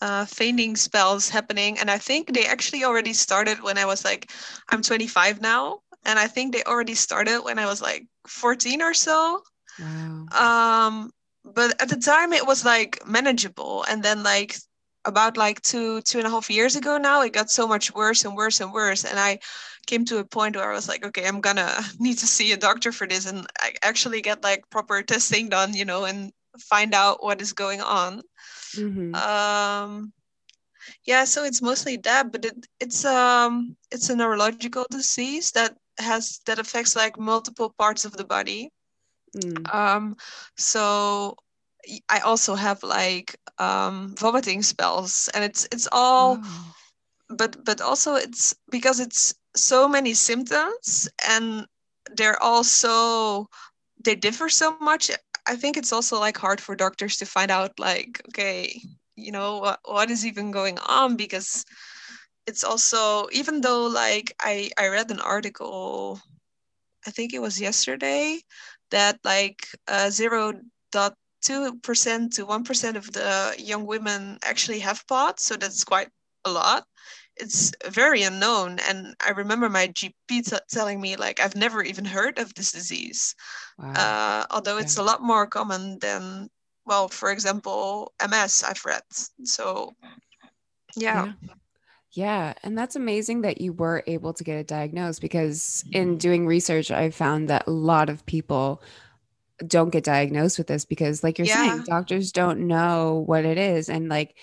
uh 0.00 0.24
fainting 0.24 0.76
spells 0.76 1.28
happening 1.28 1.80
and 1.80 1.90
I 1.90 1.98
think 1.98 2.32
they 2.32 2.46
actually 2.46 2.84
already 2.84 3.14
started 3.14 3.64
when 3.64 3.78
I 3.78 3.84
was 3.84 4.04
like 4.04 4.30
I'm 4.70 4.80
25 4.80 5.40
now 5.40 5.80
and 6.04 6.20
I 6.20 6.28
think 6.28 6.54
they 6.54 6.62
already 6.62 6.94
started 6.94 7.40
when 7.42 7.58
I 7.58 7.66
was 7.66 7.82
like 7.82 8.06
14 8.28 8.80
or 8.80 8.94
so. 8.94 9.42
Wow. 9.80 10.28
Um 10.30 11.10
but 11.44 11.80
at 11.80 11.88
the 11.88 11.96
time 11.96 12.32
it 12.32 12.46
was 12.46 12.64
like 12.64 13.06
manageable 13.06 13.84
and 13.88 14.02
then 14.02 14.22
like 14.22 14.56
about 15.04 15.36
like 15.36 15.60
two 15.62 16.00
two 16.02 16.18
and 16.18 16.26
a 16.26 16.30
half 16.30 16.48
years 16.48 16.76
ago 16.76 16.96
now 16.96 17.22
it 17.22 17.32
got 17.32 17.50
so 17.50 17.66
much 17.66 17.92
worse 17.94 18.24
and 18.24 18.36
worse 18.36 18.60
and 18.60 18.72
worse 18.72 19.04
and 19.04 19.18
I 19.18 19.40
came 19.86 20.04
to 20.06 20.18
a 20.18 20.24
point 20.24 20.56
where 20.56 20.70
I 20.70 20.74
was 20.74 20.88
like, 20.88 21.04
okay, 21.04 21.26
I'm 21.26 21.40
gonna 21.40 21.74
need 21.98 22.18
to 22.18 22.26
see 22.26 22.52
a 22.52 22.56
doctor 22.56 22.92
for 22.92 23.06
this 23.06 23.26
and 23.26 23.46
I 23.58 23.74
actually 23.82 24.20
get 24.22 24.42
like 24.42 24.68
proper 24.70 25.02
testing 25.02 25.48
done, 25.48 25.74
you 25.74 25.84
know, 25.84 26.04
and 26.04 26.32
find 26.58 26.94
out 26.94 27.22
what 27.22 27.40
is 27.40 27.52
going 27.52 27.80
on. 27.80 28.22
Mhm. 28.76 29.14
Um, 29.16 30.12
yeah, 31.04 31.24
so 31.24 31.44
it's 31.44 31.62
mostly 31.62 31.96
that, 31.98 32.32
but 32.32 32.44
it, 32.44 32.66
it's 32.80 33.04
um 33.04 33.76
it's 33.90 34.10
a 34.10 34.16
neurological 34.16 34.86
disease 34.90 35.50
that 35.52 35.76
has 35.98 36.40
that 36.46 36.58
affects 36.58 36.96
like 36.96 37.18
multiple 37.18 37.74
parts 37.78 38.04
of 38.04 38.16
the 38.16 38.24
body. 38.24 38.70
Mm. 39.36 39.72
Um, 39.72 40.16
so 40.56 41.36
I 42.08 42.20
also 42.20 42.54
have 42.54 42.82
like 42.82 43.36
um 43.58 44.14
vomiting 44.18 44.62
spells, 44.62 45.28
and 45.34 45.44
it's 45.44 45.66
it's 45.72 45.88
all 45.92 46.40
Wow. 46.40 46.74
but 47.28 47.64
but 47.64 47.80
also 47.80 48.14
it's 48.14 48.54
because 48.70 49.00
it's 49.00 49.34
so 49.56 49.88
many 49.88 50.14
symptoms 50.14 51.08
and 51.28 51.66
they're 52.16 52.40
all 52.42 52.64
so 52.64 53.48
they 54.04 54.14
differ 54.14 54.48
so 54.48 54.70
much 54.72 55.00
i 55.38 55.46
think 55.46 55.66
it's 55.66 55.82
also 55.82 56.10
like 56.10 56.26
hard 56.28 56.52
for 56.52 56.66
doctors 56.66 57.10
to 57.10 57.20
find 57.20 57.50
out 57.50 57.72
like 57.78 58.20
okay 58.28 58.80
you 59.16 59.30
know 59.32 59.58
what, 59.58 59.78
what 59.84 60.10
is 60.10 60.24
even 60.26 60.50
going 60.50 60.78
on 60.78 61.16
because 61.16 61.64
it's 62.46 62.64
also 62.64 63.28
even 63.32 63.60
though 63.60 63.86
like 63.86 64.34
i 64.40 64.70
i 64.78 64.88
read 64.88 65.10
an 65.10 65.20
article 65.20 66.20
i 67.06 67.10
think 67.10 67.32
it 67.32 67.40
was 67.40 67.60
yesterday 67.60 68.38
that 68.90 69.18
like 69.24 69.66
uh, 69.88 70.08
0.2% 70.08 70.60
to 72.34 72.46
1% 72.46 72.96
of 72.96 73.12
the 73.12 73.54
young 73.58 73.86
women 73.86 74.38
actually 74.44 74.80
have 74.80 75.06
POTS 75.06 75.44
so 75.44 75.56
that's 75.56 75.84
quite 75.84 76.08
a 76.44 76.50
lot 76.50 76.84
it's 77.36 77.72
very 77.88 78.22
unknown. 78.22 78.78
And 78.88 79.14
I 79.24 79.30
remember 79.30 79.68
my 79.68 79.88
GP 79.88 80.12
t- 80.28 80.56
telling 80.70 81.00
me 81.00 81.16
like 81.16 81.40
I've 81.40 81.56
never 81.56 81.82
even 81.82 82.04
heard 82.04 82.38
of 82.38 82.54
this 82.54 82.72
disease, 82.72 83.34
wow. 83.78 83.92
uh, 83.92 84.44
although 84.50 84.78
it's 84.78 84.98
a 84.98 85.02
lot 85.02 85.22
more 85.22 85.46
common 85.46 85.98
than 86.00 86.48
well, 86.84 87.08
for 87.08 87.30
example, 87.30 88.12
MS. 88.20 88.64
I've 88.64 88.84
read 88.84 89.02
so. 89.44 89.94
yeah. 90.96 91.32
yeah. 91.40 91.54
Yeah, 92.12 92.52
and 92.62 92.76
that's 92.76 92.94
amazing 92.94 93.40
that 93.42 93.60
you 93.60 93.72
were 93.72 94.04
able 94.06 94.34
to 94.34 94.44
get 94.44 94.58
it 94.58 94.66
diagnosed 94.66 95.22
because 95.22 95.82
in 95.92 96.18
doing 96.18 96.46
research, 96.46 96.90
I 96.90 97.10
found 97.10 97.48
that 97.48 97.66
a 97.66 97.70
lot 97.70 98.10
of 98.10 98.26
people 98.26 98.82
don't 99.66 99.90
get 99.90 100.04
diagnosed 100.04 100.58
with 100.58 100.66
this 100.66 100.84
because, 100.84 101.24
like 101.24 101.38
you're 101.38 101.46
yeah. 101.46 101.70
saying, 101.70 101.84
doctors 101.84 102.30
don't 102.30 102.66
know 102.66 103.24
what 103.26 103.46
it 103.46 103.56
is. 103.56 103.88
And 103.88 104.10
like, 104.10 104.36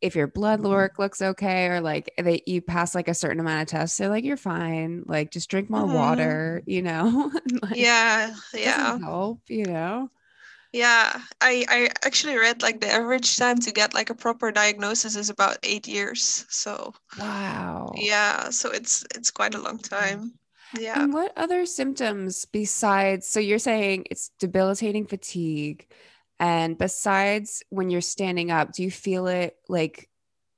if 0.00 0.14
your 0.14 0.28
blood 0.28 0.60
work 0.60 1.00
looks 1.00 1.20
okay, 1.20 1.66
or 1.66 1.80
like 1.80 2.12
they 2.16 2.42
you 2.46 2.62
pass 2.62 2.94
like 2.94 3.08
a 3.08 3.14
certain 3.14 3.40
amount 3.40 3.62
of 3.62 3.68
tests, 3.68 3.98
they're 3.98 4.08
like, 4.08 4.24
you're 4.24 4.36
fine. 4.36 5.02
Like, 5.06 5.32
just 5.32 5.50
drink 5.50 5.68
more 5.68 5.80
mm-hmm. 5.80 5.94
water, 5.94 6.62
you 6.66 6.82
know? 6.82 7.32
like, 7.62 7.74
yeah, 7.74 8.36
yeah. 8.54 8.98
Help, 9.00 9.40
you 9.48 9.64
know? 9.64 10.10
Yeah, 10.76 11.22
I 11.40 11.64
I 11.70 11.88
actually 12.04 12.36
read 12.36 12.60
like 12.60 12.82
the 12.82 12.92
average 12.92 13.38
time 13.38 13.58
to 13.60 13.72
get 13.72 13.94
like 13.94 14.10
a 14.10 14.14
proper 14.14 14.52
diagnosis 14.52 15.16
is 15.16 15.30
about 15.30 15.56
eight 15.62 15.88
years. 15.88 16.44
So 16.50 16.92
wow. 17.18 17.94
Yeah, 17.96 18.50
so 18.50 18.70
it's 18.72 19.02
it's 19.14 19.30
quite 19.30 19.54
a 19.54 19.58
long 19.58 19.78
time. 19.78 20.34
Yeah. 20.78 21.02
And 21.02 21.14
what 21.14 21.32
other 21.34 21.64
symptoms 21.64 22.44
besides? 22.44 23.26
So 23.26 23.40
you're 23.40 23.58
saying 23.58 24.04
it's 24.10 24.32
debilitating 24.38 25.06
fatigue, 25.06 25.86
and 26.38 26.76
besides 26.76 27.62
when 27.70 27.88
you're 27.88 28.02
standing 28.02 28.50
up, 28.50 28.72
do 28.72 28.82
you 28.82 28.90
feel 28.90 29.28
it 29.28 29.56
like 29.70 30.10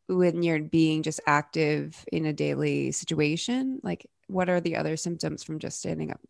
when 0.08 0.42
you're 0.42 0.58
being 0.58 1.04
just 1.04 1.20
active 1.28 2.04
in 2.10 2.26
a 2.26 2.32
daily 2.32 2.90
situation? 2.90 3.78
Like, 3.84 4.04
what 4.26 4.48
are 4.48 4.60
the 4.60 4.74
other 4.74 4.96
symptoms 4.96 5.44
from 5.44 5.60
just 5.60 5.78
standing 5.78 6.10
up? 6.10 6.20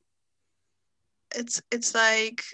It's 1.34 1.62
it's 1.70 1.94
like 1.94 2.44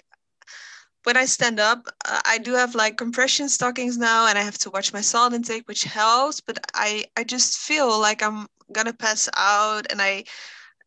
when 1.05 1.17
I 1.17 1.25
stand 1.25 1.59
up, 1.59 1.87
uh, 2.05 2.21
I 2.25 2.39
do 2.39 2.53
have 2.53 2.75
like 2.75 2.97
compression 2.97 3.47
stockings 3.47 3.97
now, 3.97 4.27
and 4.27 4.37
I 4.37 4.41
have 4.41 4.57
to 4.59 4.69
watch 4.71 4.91
my 4.91 5.01
salt 5.01 5.33
intake, 5.33 5.67
which 5.67 5.83
helps. 5.83 6.41
But 6.41 6.59
I 6.73 7.05
I 7.15 7.23
just 7.23 7.59
feel 7.59 7.99
like 7.99 8.23
I'm 8.23 8.47
gonna 8.71 8.93
pass 8.93 9.29
out, 9.37 9.85
and 9.91 10.01
I 10.01 10.23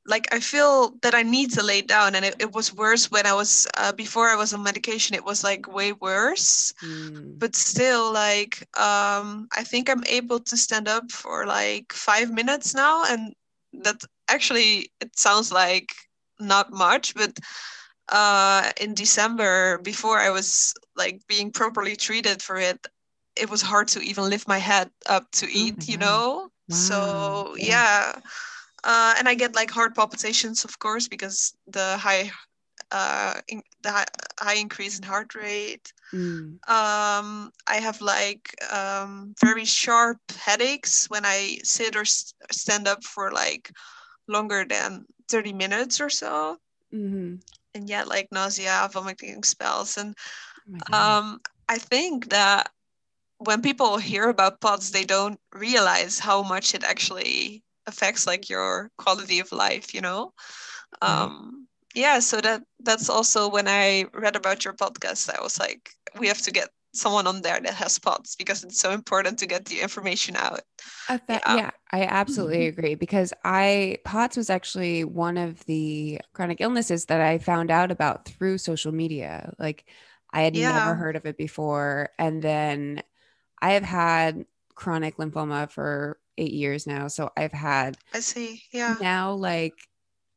like 0.07 0.27
I 0.35 0.41
feel 0.41 0.97
that 1.03 1.15
I 1.15 1.23
need 1.23 1.53
to 1.53 1.63
lay 1.63 1.83
down, 1.83 2.17
and 2.17 2.25
it, 2.25 2.35
it 2.41 2.53
was 2.53 2.75
worse 2.75 3.11
when 3.11 3.27
I 3.27 3.33
was 3.33 3.69
uh, 3.77 3.93
before 3.93 4.29
I 4.29 4.37
was 4.37 4.53
on 4.53 4.63
medication. 4.63 5.15
It 5.15 5.25
was 5.25 5.45
like 5.45 5.73
way 5.73 5.93
worse, 5.93 6.73
mm. 6.83 7.39
but 7.39 7.55
still, 7.55 8.13
like 8.13 8.67
um, 8.77 9.49
I 9.57 9.63
think 9.63 9.89
I'm 9.89 10.05
able 10.09 10.41
to 10.41 10.57
stand 10.57 10.89
up 10.89 11.13
for 11.13 11.47
like 11.47 11.93
five 11.93 12.33
minutes 12.33 12.75
now, 12.75 13.05
and 13.05 13.35
that 13.85 14.03
actually 14.29 14.91
it 15.01 15.17
sounds 15.17 15.53
like 15.53 15.93
not 16.41 16.73
much, 16.73 17.15
but 17.15 17.39
uh, 18.09 18.71
in 18.81 18.95
December, 18.95 19.79
before 19.79 20.19
I 20.19 20.31
was 20.31 20.75
like 20.97 21.21
being 21.29 21.51
properly 21.51 21.97
treated 21.97 22.43
for 22.43 22.57
it, 22.57 22.87
it 23.37 23.51
was 23.51 23.63
hard 23.63 23.89
to 23.89 24.01
even 24.01 24.29
lift 24.29 24.49
my 24.49 24.59
head 24.59 24.91
up 25.07 25.31
to 25.33 25.47
oh 25.47 25.51
eat, 25.53 25.77
oh 25.79 25.85
you 25.87 25.97
know? 25.99 26.51
Wow. 26.69 26.77
So, 26.77 27.57
yeah. 27.57 28.13
yeah. 28.15 28.21
Uh, 28.85 29.15
and 29.19 29.29
I 29.29 29.35
get 29.35 29.55
like 29.55 29.71
heart 29.71 29.95
palpitations, 29.95 30.65
of 30.65 30.79
course, 30.79 31.09
because 31.09 31.55
the 31.67 31.97
high, 31.99 32.31
uh, 32.91 33.35
in, 33.49 33.63
the 33.83 33.91
high, 33.91 34.07
high, 34.39 34.55
increase 34.55 34.99
in 34.99 35.05
heart 35.05 35.35
rate. 35.35 35.93
Mm. 36.13 36.59
Um, 36.69 37.51
I 37.67 37.77
have 37.81 38.01
like 38.01 38.55
um, 38.73 39.35
very 39.41 39.65
sharp 39.65 40.19
headaches 40.39 41.11
when 41.11 41.25
I 41.25 41.59
sit 41.63 41.97
or 41.97 42.05
st- 42.05 42.35
stand 42.53 42.89
up 42.89 43.05
for 43.05 43.31
like 43.33 43.71
longer 44.27 44.65
than 44.65 45.05
30 45.29 45.53
minutes 45.53 46.01
or 46.01 46.09
so. 46.09 46.59
Mm-hmm 46.95 47.37
and 47.79 47.89
yet 47.89 48.09
like 48.09 48.29
nausea, 48.33 48.91
vomiting 48.93 49.45
spells. 49.45 49.97
And 49.97 50.17
oh 50.93 50.99
um, 50.99 51.41
I 51.69 51.79
think 51.79 52.31
that 52.31 52.71
when 53.39 53.63
people 53.63 53.99
hear 53.99 54.29
about 54.29 54.61
POTS, 54.61 54.91
they 54.91 55.05
don't 55.05 55.41
realize 55.55 56.19
how 56.19 56.43
much 56.43 56.75
it 56.75 56.85
actually 56.85 57.65
affects 57.87 58.27
like 58.27 58.51
your 58.51 58.91
quality 58.99 59.41
of 59.41 59.53
life, 59.53 59.95
you 59.95 60.01
know? 60.03 60.33
Um, 61.03 61.69
yeah, 61.95 62.21
so 62.21 62.41
that 62.41 62.63
that's 62.81 63.09
also 63.09 63.49
when 63.49 63.69
I 63.69 64.07
read 64.15 64.37
about 64.37 64.65
your 64.65 64.75
podcast, 64.75 65.31
I 65.37 65.43
was 65.43 65.59
like, 65.59 65.91
we 66.19 66.29
have 66.29 66.43
to 66.43 66.53
get 66.53 66.71
someone 66.99 67.27
on 67.27 67.43
there 67.43 67.61
that 67.61 67.75
has 67.75 67.99
POTS 67.99 68.37
because 68.37 68.65
it's 68.65 68.81
so 68.81 68.93
important 68.93 69.39
to 69.39 69.47
get 69.47 69.65
the 69.65 69.81
information 69.81 70.37
out. 70.37 70.61
That, 71.09 71.23
yeah. 71.29 71.57
yeah. 71.57 71.71
I 71.93 72.05
absolutely 72.05 72.69
mm-hmm. 72.69 72.79
agree 72.79 72.95
because 72.95 73.33
I 73.45 73.99
POTS 74.05 74.37
was 74.37 74.51
actually 74.51 75.05
one 75.05 75.37
of 75.37 75.65
the 75.67 76.21
chronic 76.33 76.61
illnesses 76.61 77.07
that 77.07 77.21
I 77.21 77.39
found 77.39 77.71
out 77.71 77.91
about 77.91 78.27
through 78.27 78.59
social 78.59 78.93
media. 78.93 79.53
Like 79.59 79.87
I 80.33 80.43
had 80.43 80.57
yeah. 80.57 80.73
never 80.73 80.95
heard 80.95 81.17
of 81.17 81.27
it 81.27 81.39
before, 81.39 82.11
and 82.19 82.43
then 82.43 83.03
I 83.61 83.73
have 83.73 83.85
had 83.85 84.45
chronic 84.75 85.17
lymphoma 85.17 85.71
for 85.71 86.19
eight 86.37 86.53
years 86.53 86.87
now. 86.87 87.09
So 87.09 87.31
I've 87.37 87.53
had 87.53 87.97
I 88.15 88.21
see, 88.21 88.63
yeah. 88.73 88.97
Now 89.01 89.33
like 89.33 89.75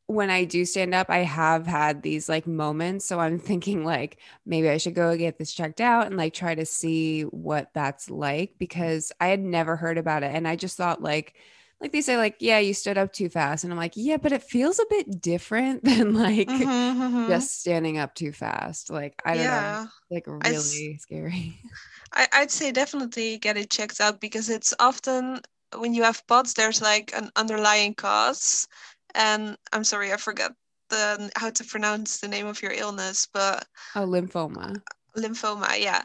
when 0.06 0.30
I 0.30 0.44
do 0.44 0.64
stand 0.64 0.94
up, 0.94 1.08
I 1.10 1.18
have 1.18 1.66
had 1.66 2.02
these 2.02 2.28
like 2.28 2.46
moments. 2.46 3.06
So 3.06 3.20
I'm 3.20 3.38
thinking 3.38 3.84
like 3.84 4.18
maybe 4.44 4.68
I 4.68 4.78
should 4.78 4.94
go 4.94 5.16
get 5.16 5.38
this 5.38 5.52
checked 5.52 5.80
out 5.80 6.06
and 6.06 6.16
like 6.16 6.34
try 6.34 6.54
to 6.54 6.66
see 6.66 7.22
what 7.22 7.70
that's 7.74 8.10
like 8.10 8.54
because 8.58 9.12
I 9.20 9.28
had 9.28 9.40
never 9.40 9.76
heard 9.76 9.98
about 9.98 10.22
it. 10.22 10.34
And 10.34 10.46
I 10.46 10.56
just 10.56 10.76
thought 10.76 11.02
like, 11.02 11.34
like 11.80 11.90
they 11.90 12.00
say, 12.00 12.16
like, 12.16 12.36
yeah, 12.38 12.60
you 12.60 12.74
stood 12.74 12.96
up 12.96 13.12
too 13.12 13.28
fast. 13.28 13.64
And 13.64 13.72
I'm 13.72 13.78
like, 13.78 13.94
yeah, 13.96 14.16
but 14.16 14.30
it 14.30 14.44
feels 14.44 14.78
a 14.78 14.86
bit 14.88 15.20
different 15.20 15.82
than 15.84 16.14
like 16.14 16.48
mm-hmm, 16.48 17.02
mm-hmm. 17.02 17.28
just 17.28 17.60
standing 17.60 17.98
up 17.98 18.14
too 18.14 18.32
fast. 18.32 18.90
Like, 18.90 19.20
I 19.24 19.34
don't 19.34 19.44
yeah. 19.44 19.84
know, 19.84 19.88
like 20.10 20.26
really 20.26 20.98
scary. 20.98 21.58
I, 22.12 22.28
I'd 22.32 22.50
say 22.50 22.72
definitely 22.72 23.38
get 23.38 23.56
it 23.56 23.70
checked 23.70 24.00
out 24.00 24.20
because 24.20 24.50
it's 24.50 24.74
often 24.78 25.40
when 25.78 25.94
you 25.94 26.02
have 26.02 26.26
POTS, 26.26 26.54
there's 26.54 26.82
like 26.82 27.12
an 27.14 27.30
underlying 27.36 27.94
cause 27.94 28.68
and 29.14 29.56
I'm 29.72 29.84
sorry, 29.84 30.12
I 30.12 30.16
forgot 30.16 30.52
the 30.88 31.30
how 31.36 31.50
to 31.50 31.64
pronounce 31.64 32.20
the 32.20 32.28
name 32.28 32.46
of 32.46 32.62
your 32.62 32.72
illness, 32.72 33.26
but 33.32 33.66
oh, 33.96 34.06
lymphoma. 34.06 34.80
Lymphoma, 35.16 35.80
yeah. 35.80 36.02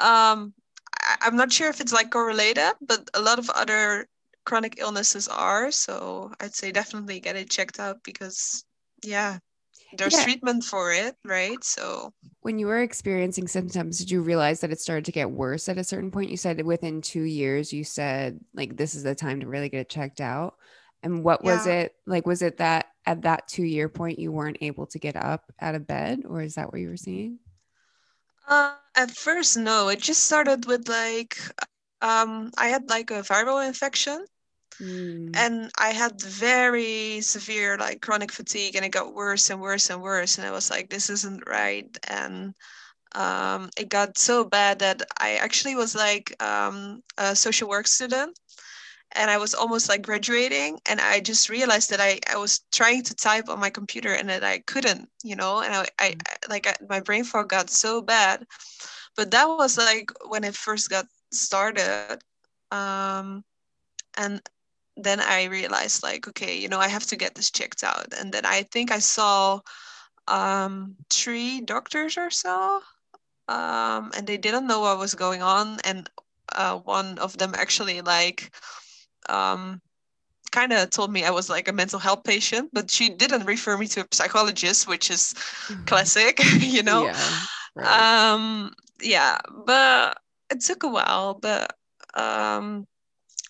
Um, 0.00 0.52
I, 1.00 1.16
I'm 1.22 1.36
not 1.36 1.52
sure 1.52 1.70
if 1.70 1.80
it's 1.80 1.92
like 1.92 2.10
correlated, 2.10 2.72
but 2.80 3.08
a 3.14 3.20
lot 3.20 3.38
of 3.38 3.50
other 3.50 4.08
chronic 4.44 4.76
illnesses 4.78 5.28
are. 5.28 5.70
So 5.70 6.32
I'd 6.40 6.54
say 6.54 6.72
definitely 6.72 7.20
get 7.20 7.36
it 7.36 7.50
checked 7.50 7.80
out 7.80 8.02
because, 8.04 8.64
yeah, 9.02 9.38
there's 9.96 10.14
yeah. 10.14 10.24
treatment 10.24 10.64
for 10.64 10.92
it, 10.92 11.16
right? 11.24 11.62
So 11.62 12.12
when 12.40 12.58
you 12.58 12.66
were 12.66 12.82
experiencing 12.82 13.48
symptoms, 13.48 13.98
did 13.98 14.10
you 14.10 14.20
realize 14.20 14.60
that 14.60 14.72
it 14.72 14.80
started 14.80 15.04
to 15.06 15.12
get 15.12 15.30
worse 15.30 15.68
at 15.68 15.78
a 15.78 15.84
certain 15.84 16.10
point? 16.10 16.30
You 16.30 16.36
said 16.36 16.64
within 16.64 17.00
two 17.00 17.22
years, 17.22 17.72
you 17.72 17.84
said 17.84 18.40
like 18.54 18.76
this 18.76 18.94
is 18.94 19.02
the 19.02 19.14
time 19.14 19.40
to 19.40 19.46
really 19.46 19.68
get 19.68 19.80
it 19.80 19.88
checked 19.88 20.20
out. 20.20 20.56
And 21.04 21.22
what 21.22 21.44
was 21.44 21.66
it 21.66 21.94
like? 22.06 22.26
Was 22.26 22.40
it 22.40 22.56
that 22.56 22.86
at 23.04 23.22
that 23.22 23.46
two 23.46 23.62
year 23.62 23.90
point 23.90 24.18
you 24.18 24.32
weren't 24.32 24.56
able 24.62 24.86
to 24.86 24.98
get 24.98 25.16
up 25.16 25.52
out 25.60 25.74
of 25.74 25.86
bed, 25.86 26.22
or 26.26 26.40
is 26.40 26.54
that 26.54 26.72
what 26.72 26.80
you 26.80 26.88
were 26.88 26.96
seeing? 26.96 27.38
Uh, 28.48 28.72
at 28.96 29.10
first, 29.10 29.58
no. 29.58 29.88
It 29.90 30.00
just 30.00 30.24
started 30.24 30.64
with 30.64 30.88
like, 30.88 31.36
um, 32.00 32.50
I 32.56 32.68
had 32.68 32.88
like 32.88 33.10
a 33.10 33.20
viral 33.20 33.66
infection, 33.66 34.24
mm. 34.80 35.36
and 35.36 35.70
I 35.78 35.90
had 35.90 36.20
very 36.22 37.20
severe 37.20 37.76
like 37.76 38.00
chronic 38.00 38.32
fatigue, 38.32 38.74
and 38.74 38.84
it 38.84 38.90
got 38.90 39.14
worse 39.14 39.50
and 39.50 39.60
worse 39.60 39.90
and 39.90 40.00
worse. 40.00 40.38
And 40.38 40.46
I 40.46 40.52
was 40.52 40.70
like, 40.70 40.88
this 40.88 41.10
isn't 41.10 41.46
right. 41.46 41.94
And 42.08 42.54
um, 43.14 43.68
it 43.76 43.90
got 43.90 44.16
so 44.16 44.42
bad 44.42 44.78
that 44.78 45.02
I 45.20 45.36
actually 45.36 45.76
was 45.76 45.94
like 45.94 46.34
um, 46.42 47.02
a 47.18 47.36
social 47.36 47.68
work 47.68 47.86
student 47.86 48.38
and 49.12 49.30
I 49.30 49.38
was 49.38 49.54
almost 49.54 49.88
like 49.88 50.02
graduating 50.02 50.80
and 50.86 51.00
I 51.00 51.20
just 51.20 51.48
realized 51.48 51.90
that 51.90 52.00
I, 52.00 52.18
I 52.30 52.36
was 52.36 52.60
trying 52.72 53.02
to 53.04 53.14
type 53.14 53.48
on 53.48 53.60
my 53.60 53.70
computer 53.70 54.12
and 54.12 54.28
that 54.28 54.42
I 54.42 54.58
couldn't, 54.58 55.08
you 55.22 55.36
know, 55.36 55.60
and 55.60 55.74
I, 55.74 55.86
I 55.98 56.10
mm. 56.10 56.50
like 56.50 56.66
I, 56.66 56.74
my 56.88 57.00
brain 57.00 57.24
fog 57.24 57.48
got 57.48 57.70
so 57.70 58.02
bad. 58.02 58.46
But 59.16 59.30
that 59.30 59.46
was 59.46 59.78
like 59.78 60.10
when 60.28 60.42
it 60.42 60.56
first 60.56 60.90
got 60.90 61.06
started. 61.32 62.18
Um, 62.72 63.44
and 64.16 64.40
then 64.96 65.20
I 65.20 65.44
realized 65.44 66.02
like, 66.02 66.26
okay, 66.28 66.58
you 66.58 66.68
know, 66.68 66.80
I 66.80 66.88
have 66.88 67.06
to 67.06 67.16
get 67.16 67.34
this 67.34 67.50
checked 67.50 67.84
out. 67.84 68.12
And 68.18 68.32
then 68.32 68.44
I 68.44 68.62
think 68.64 68.90
I 68.90 68.98
saw 68.98 69.60
um, 70.26 70.96
three 71.10 71.60
doctors 71.60 72.16
or 72.16 72.30
so. 72.30 72.80
Um, 73.46 74.10
and 74.16 74.26
they 74.26 74.38
didn't 74.38 74.66
know 74.66 74.80
what 74.80 74.98
was 74.98 75.14
going 75.14 75.42
on. 75.42 75.78
And 75.84 76.08
uh, 76.52 76.78
one 76.78 77.18
of 77.18 77.36
them 77.38 77.52
actually 77.54 78.00
like 78.00 78.50
um, 79.28 79.80
kind 80.54 80.72
of 80.72 80.90
told 80.90 81.12
me 81.12 81.24
I 81.24 81.30
was 81.30 81.50
like 81.50 81.68
a 81.68 81.72
mental 81.72 81.98
health 81.98 82.24
patient, 82.24 82.70
but 82.72 82.90
she 82.90 83.10
didn't 83.10 83.44
refer 83.44 83.76
me 83.76 83.86
to 83.88 84.02
a 84.02 84.06
psychologist, 84.12 84.86
which 84.86 85.10
is 85.10 85.34
mm-hmm. 85.34 85.84
classic, 85.84 86.40
you 86.60 86.82
know. 86.82 87.06
Yeah, 87.06 87.40
right. 87.74 88.32
Um, 88.32 88.72
yeah, 89.02 89.38
but 89.66 90.18
it 90.50 90.60
took 90.60 90.84
a 90.84 90.88
while, 90.88 91.34
but 91.34 91.74
um, 92.14 92.86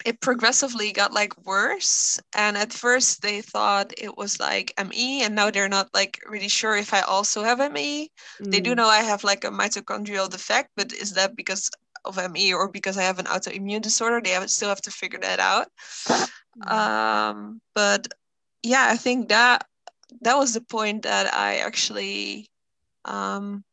it 0.05 0.21
progressively 0.21 0.93
got 0.93 1.13
like 1.13 1.33
worse. 1.45 2.19
And 2.35 2.57
at 2.57 2.73
first 2.73 3.23
they 3.23 3.41
thought 3.43 3.93
it 3.99 4.17
was 4.17 4.41
like 4.41 4.73
ME, 4.89 5.23
and 5.23 5.35
now 5.35 5.51
they're 5.51 5.69
not 5.69 5.89
like 5.95 6.19
really 6.27 6.49
sure 6.49 6.77
if 6.77 6.95
I 6.95 7.01
also 7.03 7.43
have 7.43 7.59
ME. 7.73 8.11
Mm. 8.41 8.51
They 8.51 8.61
do 8.61 8.73
mm. 8.73 8.77
know 8.77 8.89
I 8.89 9.03
have 9.03 9.25
like 9.25 9.45
a 9.45 9.51
mitochondrial 9.51 10.31
defect, 10.31 10.71
but 10.77 10.93
is 10.93 11.13
that 11.13 11.37
because 11.37 11.71
of 12.05 12.19
ME 12.33 12.53
or 12.55 12.69
because 12.69 12.97
I 12.97 13.03
have 13.03 13.19
an 13.19 13.27
autoimmune 13.27 13.83
disorder? 13.83 14.21
They 14.21 14.31
have, 14.31 14.51
still 14.51 14.69
have 14.69 14.83
to 14.83 14.91
figure 14.91 15.21
that 15.21 15.41
out. 15.41 15.69
Mm. 16.59 16.71
Um, 16.71 17.61
but 17.75 18.09
yeah, 18.63 18.87
I 18.89 18.97
think 18.97 19.29
that 19.29 19.67
that 20.21 20.37
was 20.37 20.55
the 20.55 20.61
point 20.61 21.03
that 21.03 21.33
I 21.35 21.57
actually 21.57 22.49
um, 23.05 23.65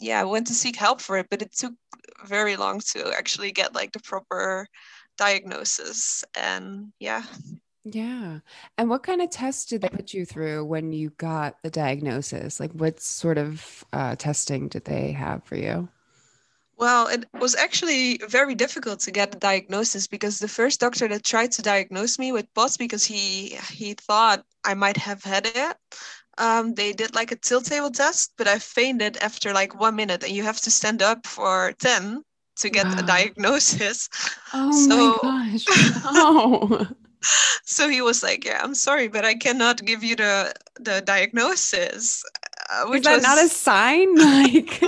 yeah, 0.00 0.20
I 0.20 0.24
went 0.24 0.46
to 0.48 0.54
seek 0.54 0.76
help 0.76 1.00
for 1.00 1.18
it, 1.18 1.26
but 1.30 1.42
it 1.42 1.52
took 1.52 1.74
very 2.26 2.56
long 2.56 2.80
to 2.92 3.12
actually 3.16 3.52
get 3.52 3.74
like 3.74 3.92
the 3.92 4.00
proper 4.00 4.66
diagnosis. 5.18 6.24
And 6.38 6.92
yeah. 6.98 7.22
Yeah. 7.84 8.40
And 8.78 8.90
what 8.90 9.02
kind 9.02 9.20
of 9.22 9.30
tests 9.30 9.66
did 9.66 9.82
they 9.82 9.88
put 9.88 10.12
you 10.12 10.24
through 10.24 10.64
when 10.64 10.92
you 10.92 11.10
got 11.10 11.56
the 11.62 11.70
diagnosis? 11.70 12.60
Like, 12.60 12.72
what 12.72 13.00
sort 13.00 13.38
of 13.38 13.84
uh, 13.92 14.16
testing 14.16 14.68
did 14.68 14.84
they 14.84 15.12
have 15.12 15.44
for 15.44 15.56
you? 15.56 15.88
Well, 16.80 17.06
it 17.08 17.26
was 17.38 17.54
actually 17.54 18.18
very 18.28 18.54
difficult 18.54 19.00
to 19.00 19.10
get 19.10 19.34
a 19.34 19.38
diagnosis 19.38 20.06
because 20.08 20.38
the 20.38 20.48
first 20.48 20.80
doctor 20.80 21.06
that 21.08 21.22
tried 21.24 21.52
to 21.52 21.62
diagnose 21.62 22.18
me 22.18 22.32
with 22.32 22.52
POTS 22.54 22.76
because 22.78 23.04
he 23.04 23.58
he 23.70 23.94
thought 23.94 24.44
I 24.64 24.74
might 24.74 24.96
have 24.96 25.22
had 25.22 25.46
it 25.46 25.76
um, 26.40 26.74
they 26.74 26.92
did 26.92 27.14
like 27.14 27.32
a 27.32 27.36
tilt 27.36 27.66
table 27.66 27.90
test, 27.90 28.32
but 28.38 28.48
I 28.48 28.58
fainted 28.58 29.18
after 29.18 29.52
like 29.52 29.78
one 29.78 29.94
minute, 29.94 30.24
and 30.24 30.32
you 30.32 30.42
have 30.42 30.60
to 30.62 30.70
stand 30.70 31.02
up 31.02 31.26
for 31.26 31.72
10 31.78 32.22
to 32.56 32.70
get 32.70 32.86
wow. 32.86 32.96
a 32.98 33.02
diagnosis. 33.02 34.08
Oh 34.52 34.72
so, 34.72 35.18
my 35.22 35.48
gosh. 35.52 35.64
Oh. 36.06 36.88
so 37.64 37.88
he 37.88 38.02
was 38.02 38.22
like, 38.22 38.44
Yeah, 38.44 38.60
I'm 38.64 38.74
sorry, 38.74 39.06
but 39.06 39.24
I 39.24 39.34
cannot 39.34 39.84
give 39.84 40.02
you 40.02 40.16
the, 40.16 40.52
the 40.80 41.02
diagnosis. 41.02 42.24
Uh, 42.68 42.86
which 42.88 43.00
Is 43.00 43.04
that 43.04 43.14
was, 43.16 43.22
not 43.22 43.44
a 43.44 43.48
sign? 43.48 44.14
Like, 44.16 44.82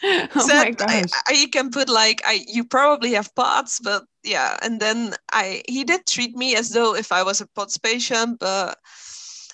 oh 0.04 0.48
my 0.48 0.70
gosh. 0.70 1.10
I, 1.12 1.32
I 1.32 1.46
can 1.52 1.70
put 1.70 1.88
like, 1.88 2.22
I 2.24 2.44
you 2.46 2.64
probably 2.64 3.12
have 3.12 3.34
POTS, 3.34 3.80
but 3.80 4.04
yeah. 4.22 4.56
And 4.62 4.80
then 4.80 5.14
I 5.32 5.62
he 5.68 5.84
did 5.84 6.06
treat 6.06 6.36
me 6.36 6.56
as 6.56 6.70
though 6.70 6.94
if 6.94 7.12
I 7.12 7.22
was 7.22 7.40
a 7.40 7.46
POTS 7.48 7.78
patient, 7.78 8.38
but 8.38 8.78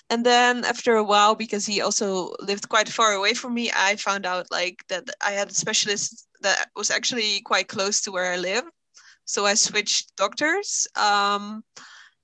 and 0.09 0.25
then 0.25 0.63
after 0.65 0.95
a 0.95 1.03
while 1.03 1.35
because 1.35 1.65
he 1.65 1.81
also 1.81 2.35
lived 2.39 2.69
quite 2.69 2.89
far 2.89 3.13
away 3.13 3.33
from 3.33 3.53
me 3.53 3.71
i 3.75 3.95
found 3.95 4.25
out 4.25 4.45
like 4.51 4.83
that 4.87 5.09
i 5.25 5.31
had 5.31 5.49
a 5.49 5.53
specialist 5.53 6.27
that 6.41 6.67
was 6.75 6.91
actually 6.91 7.41
quite 7.41 7.67
close 7.67 8.01
to 8.01 8.11
where 8.11 8.31
i 8.31 8.37
live 8.37 8.63
so 9.25 9.45
i 9.45 9.53
switched 9.53 10.15
doctors 10.15 10.87
um, 10.95 11.63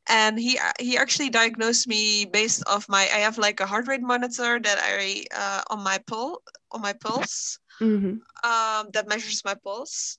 and 0.09 0.39
he 0.39 0.59
he 0.79 0.97
actually 0.97 1.29
diagnosed 1.29 1.87
me 1.87 2.25
based 2.25 2.63
off 2.67 2.89
my 2.89 3.01
i 3.13 3.19
have 3.19 3.37
like 3.37 3.59
a 3.59 3.65
heart 3.65 3.87
rate 3.87 4.01
monitor 4.01 4.59
that 4.59 4.79
i 4.83 5.23
uh, 5.35 5.61
on 5.69 5.83
my 5.83 5.97
pulse 6.07 6.39
on 6.71 6.81
my 6.81 6.93
pulse 6.93 7.59
mm-hmm. 7.81 8.49
um, 8.49 8.89
that 8.93 9.07
measures 9.07 9.43
my 9.43 9.55
pulse. 9.55 10.17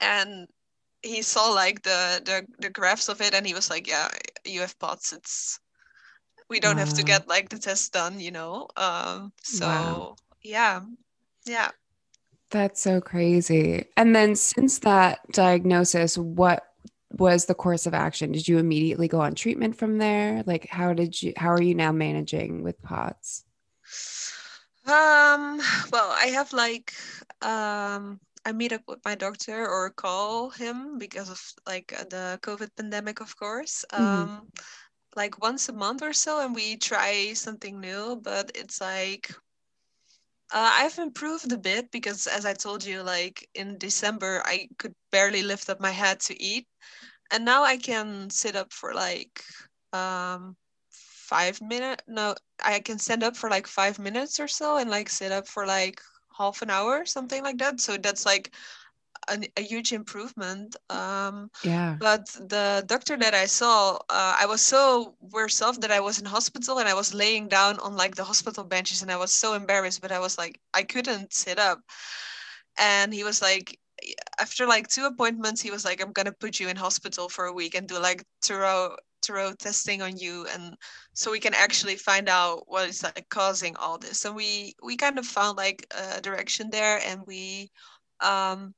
And 0.00 0.48
he 1.04 1.22
saw 1.22 1.50
like 1.50 1.82
the, 1.82 2.20
the 2.24 2.46
the 2.58 2.70
graphs 2.70 3.08
of 3.08 3.20
it 3.20 3.34
and 3.34 3.46
he 3.46 3.54
was 3.54 3.70
like 3.70 3.86
yeah 3.86 4.08
you 4.44 4.60
have 4.60 4.78
POTS 4.78 5.12
it's 5.12 5.60
we 6.48 6.60
don't 6.60 6.76
wow. 6.76 6.84
have 6.84 6.94
to 6.94 7.02
get 7.02 7.28
like 7.28 7.48
the 7.48 7.58
test 7.58 7.92
done 7.92 8.18
you 8.18 8.30
know? 8.30 8.68
Um 8.76 9.32
so 9.42 9.66
wow. 9.66 10.16
yeah. 10.42 10.80
Yeah. 11.46 11.70
That's 12.50 12.80
so 12.80 13.00
crazy. 13.00 13.84
And 13.96 14.16
then 14.16 14.34
since 14.34 14.78
that 14.80 15.20
diagnosis 15.32 16.16
what 16.16 16.64
was 17.10 17.44
the 17.44 17.54
course 17.54 17.86
of 17.86 17.94
action? 17.94 18.32
Did 18.32 18.48
you 18.48 18.58
immediately 18.58 19.06
go 19.06 19.20
on 19.20 19.34
treatment 19.34 19.76
from 19.76 19.98
there? 19.98 20.42
Like 20.46 20.68
how 20.68 20.94
did 20.94 21.20
you 21.22 21.34
how 21.36 21.50
are 21.50 21.62
you 21.62 21.74
now 21.74 21.92
managing 21.92 22.62
with 22.62 22.82
POTS 22.82 23.44
um 24.86 25.60
well 25.92 26.10
i 26.20 26.30
have 26.32 26.52
like 26.52 26.92
um 27.42 28.20
I 28.46 28.52
meet 28.52 28.74
up 28.74 28.82
with 28.86 28.98
my 29.06 29.14
doctor 29.14 29.66
or 29.66 29.88
call 29.88 30.50
him 30.50 30.98
because 30.98 31.30
of 31.30 31.40
like 31.66 31.94
the 32.10 32.38
COVID 32.42 32.76
pandemic, 32.76 33.22
of 33.22 33.34
course. 33.38 33.86
Mm-hmm. 33.90 34.04
Um, 34.04 34.52
like 35.16 35.40
once 35.40 35.68
a 35.68 35.72
month 35.72 36.02
or 36.02 36.12
so 36.12 36.44
and 36.44 36.54
we 36.54 36.76
try 36.76 37.32
something 37.34 37.80
new 37.80 38.20
but 38.22 38.50
it's 38.54 38.80
like 38.80 39.30
uh, 40.52 40.70
i've 40.80 40.98
improved 40.98 41.52
a 41.52 41.58
bit 41.58 41.90
because 41.90 42.26
as 42.26 42.44
i 42.44 42.52
told 42.52 42.84
you 42.84 43.02
like 43.02 43.48
in 43.54 43.78
december 43.78 44.42
i 44.44 44.68
could 44.78 44.94
barely 45.10 45.42
lift 45.42 45.70
up 45.70 45.80
my 45.80 45.90
head 45.90 46.20
to 46.20 46.40
eat 46.42 46.66
and 47.32 47.44
now 47.44 47.62
i 47.62 47.76
can 47.76 48.28
sit 48.30 48.56
up 48.56 48.72
for 48.72 48.94
like 48.94 49.42
um 49.92 50.56
five 51.34 51.60
minutes 51.60 52.02
no 52.06 52.34
i 52.64 52.78
can 52.78 52.98
stand 52.98 53.22
up 53.22 53.36
for 53.36 53.48
like 53.50 53.66
five 53.66 53.98
minutes 53.98 54.38
or 54.38 54.48
so 54.48 54.76
and 54.78 54.88
like 54.90 55.08
sit 55.08 55.32
up 55.32 55.46
for 55.48 55.66
like 55.66 56.00
half 56.38 56.62
an 56.62 56.70
hour 56.70 57.04
something 57.04 57.42
like 57.42 57.58
that 57.58 57.80
so 57.80 57.96
that's 57.96 58.24
like 58.24 58.54
a, 59.28 59.38
a 59.56 59.62
huge 59.62 59.92
improvement. 59.92 60.76
Um, 60.90 61.50
yeah. 61.62 61.96
But 61.98 62.26
the 62.26 62.84
doctor 62.86 63.16
that 63.16 63.34
I 63.34 63.46
saw, 63.46 63.96
uh, 64.10 64.36
I 64.38 64.46
was 64.46 64.60
so 64.60 65.14
worse 65.20 65.62
off 65.62 65.80
that 65.80 65.90
I 65.90 66.00
was 66.00 66.18
in 66.18 66.26
hospital 66.26 66.78
and 66.78 66.88
I 66.88 66.94
was 66.94 67.14
laying 67.14 67.48
down 67.48 67.78
on 67.80 67.96
like 67.96 68.14
the 68.14 68.24
hospital 68.24 68.64
benches 68.64 69.02
and 69.02 69.10
I 69.10 69.16
was 69.16 69.32
so 69.32 69.54
embarrassed, 69.54 70.00
but 70.02 70.12
I 70.12 70.18
was 70.18 70.38
like, 70.38 70.60
I 70.74 70.82
couldn't 70.82 71.32
sit 71.32 71.58
up. 71.58 71.80
And 72.76 73.14
he 73.14 73.24
was 73.24 73.40
like, 73.40 73.78
after 74.38 74.66
like 74.66 74.88
two 74.88 75.06
appointments, 75.06 75.62
he 75.62 75.70
was 75.70 75.84
like, 75.84 76.02
I'm 76.02 76.12
gonna 76.12 76.32
put 76.32 76.60
you 76.60 76.68
in 76.68 76.76
hospital 76.76 77.28
for 77.28 77.46
a 77.46 77.52
week 77.52 77.74
and 77.74 77.88
do 77.88 77.98
like 77.98 78.24
thorough 78.42 78.96
thorough 79.26 79.52
testing 79.58 80.02
on 80.02 80.16
you 80.16 80.46
and 80.52 80.76
so 81.12 81.30
we 81.30 81.40
can 81.40 81.54
actually 81.54 81.96
find 81.96 82.28
out 82.28 82.64
what 82.66 82.88
is 82.88 83.02
like 83.02 83.26
causing 83.28 83.76
all 83.76 83.98
this. 83.98 84.24
And 84.24 84.34
we 84.34 84.74
we 84.82 84.96
kind 84.96 85.18
of 85.18 85.26
found 85.26 85.56
like 85.56 85.86
a 85.90 86.20
direction 86.20 86.70
there 86.70 87.00
and 87.06 87.20
we 87.26 87.70
um 88.20 88.74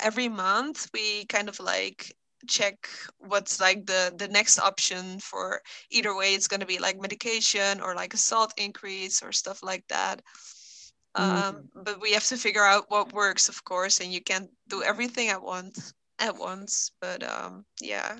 every 0.00 0.28
month 0.28 0.88
we 0.94 1.24
kind 1.26 1.48
of 1.48 1.58
like 1.60 2.14
check 2.48 2.88
what's 3.18 3.60
like 3.60 3.84
the 3.86 4.14
the 4.16 4.28
next 4.28 4.58
option 4.58 5.18
for 5.20 5.60
either 5.90 6.16
way. 6.16 6.34
It's 6.34 6.48
going 6.48 6.60
to 6.60 6.66
be 6.66 6.78
like 6.78 7.00
medication 7.00 7.80
or 7.80 7.94
like 7.94 8.14
a 8.14 8.18
salt 8.18 8.54
increase 8.56 9.22
or 9.22 9.32
stuff 9.32 9.62
like 9.62 9.84
that. 9.88 10.22
Mm-hmm. 11.16 11.56
um, 11.56 11.68
but 11.74 12.00
we 12.00 12.12
have 12.12 12.24
to 12.26 12.36
figure 12.36 12.64
out 12.64 12.84
what 12.88 13.12
works 13.12 13.48
of 13.48 13.64
course 13.64 13.98
and 13.98 14.12
you 14.12 14.20
can't 14.22 14.48
do 14.68 14.84
everything 14.84 15.28
at 15.28 15.42
once 15.42 15.92
at 16.20 16.38
once 16.38 16.92
but 17.00 17.28
um, 17.28 17.64
yeah 17.80 18.16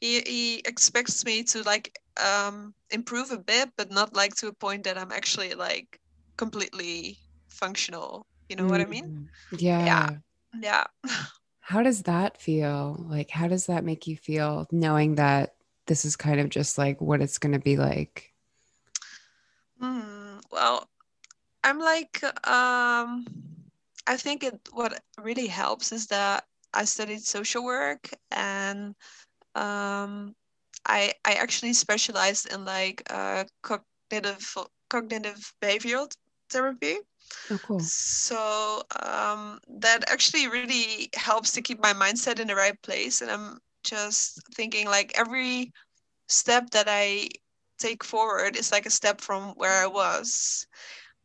he, 0.00 0.20
he 0.20 0.58
expects 0.64 1.24
me 1.24 1.42
to 1.42 1.62
like 1.62 1.98
um, 2.22 2.74
improve 2.90 3.30
a 3.30 3.38
bit 3.38 3.70
but 3.76 3.90
not 3.90 4.14
like 4.14 4.34
to 4.34 4.48
a 4.48 4.52
point 4.52 4.84
that 4.84 4.98
i'm 4.98 5.12
actually 5.12 5.54
like 5.54 6.00
completely 6.36 7.18
functional 7.48 8.26
you 8.48 8.56
know 8.56 8.64
mm-hmm. 8.64 8.72
what 8.72 8.80
i 8.80 8.84
mean 8.84 9.04
mm-hmm. 9.04 9.56
yeah 9.58 9.84
yeah 9.84 10.10
yeah. 10.58 10.84
How 11.60 11.82
does 11.82 12.02
that 12.02 12.40
feel? 12.40 13.04
Like, 13.08 13.30
how 13.30 13.46
does 13.46 13.66
that 13.66 13.84
make 13.84 14.08
you 14.08 14.16
feel 14.16 14.66
knowing 14.72 15.14
that 15.16 15.54
this 15.86 16.04
is 16.04 16.16
kind 16.16 16.40
of 16.40 16.48
just 16.48 16.78
like 16.78 17.00
what 17.00 17.22
it's 17.22 17.38
going 17.38 17.52
to 17.52 17.60
be 17.60 17.76
like? 17.76 18.32
Mm, 19.80 20.40
well, 20.50 20.88
I'm 21.62 21.78
like, 21.78 22.24
um, 22.24 23.24
I 24.06 24.16
think 24.16 24.42
it 24.42 24.58
what 24.72 25.00
really 25.22 25.46
helps 25.46 25.92
is 25.92 26.08
that 26.08 26.44
I 26.74 26.84
studied 26.86 27.22
social 27.22 27.64
work 27.64 28.10
and 28.32 28.96
um, 29.54 30.34
I 30.86 31.14
I 31.24 31.34
actually 31.34 31.74
specialized 31.74 32.52
in 32.52 32.64
like 32.64 33.02
uh, 33.10 33.44
cognitive 33.62 34.56
cognitive 34.90 35.54
behavioral 35.62 36.10
therapy. 36.50 36.98
Oh, 37.50 37.58
cool. 37.58 37.90
So 37.90 38.82
um, 39.02 39.60
that 39.80 40.04
actually 40.10 40.48
really 40.48 41.10
helps 41.14 41.52
to 41.52 41.62
keep 41.62 41.80
my 41.80 41.92
mindset 41.92 42.38
in 42.40 42.48
the 42.48 42.54
right 42.56 42.80
place. 42.82 43.20
And 43.20 43.30
I'm 43.30 43.58
just 43.82 44.40
thinking 44.54 44.86
like 44.86 45.12
every 45.16 45.72
step 46.28 46.70
that 46.70 46.86
I 46.88 47.28
take 47.78 48.04
forward 48.04 48.56
is 48.56 48.72
like 48.72 48.86
a 48.86 48.90
step 48.90 49.20
from 49.20 49.50
where 49.56 49.82
I 49.82 49.86
was. 49.86 50.66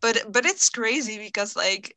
But 0.01 0.31
but 0.31 0.45
it's 0.45 0.69
crazy 0.69 1.17
because 1.17 1.55
like 1.55 1.95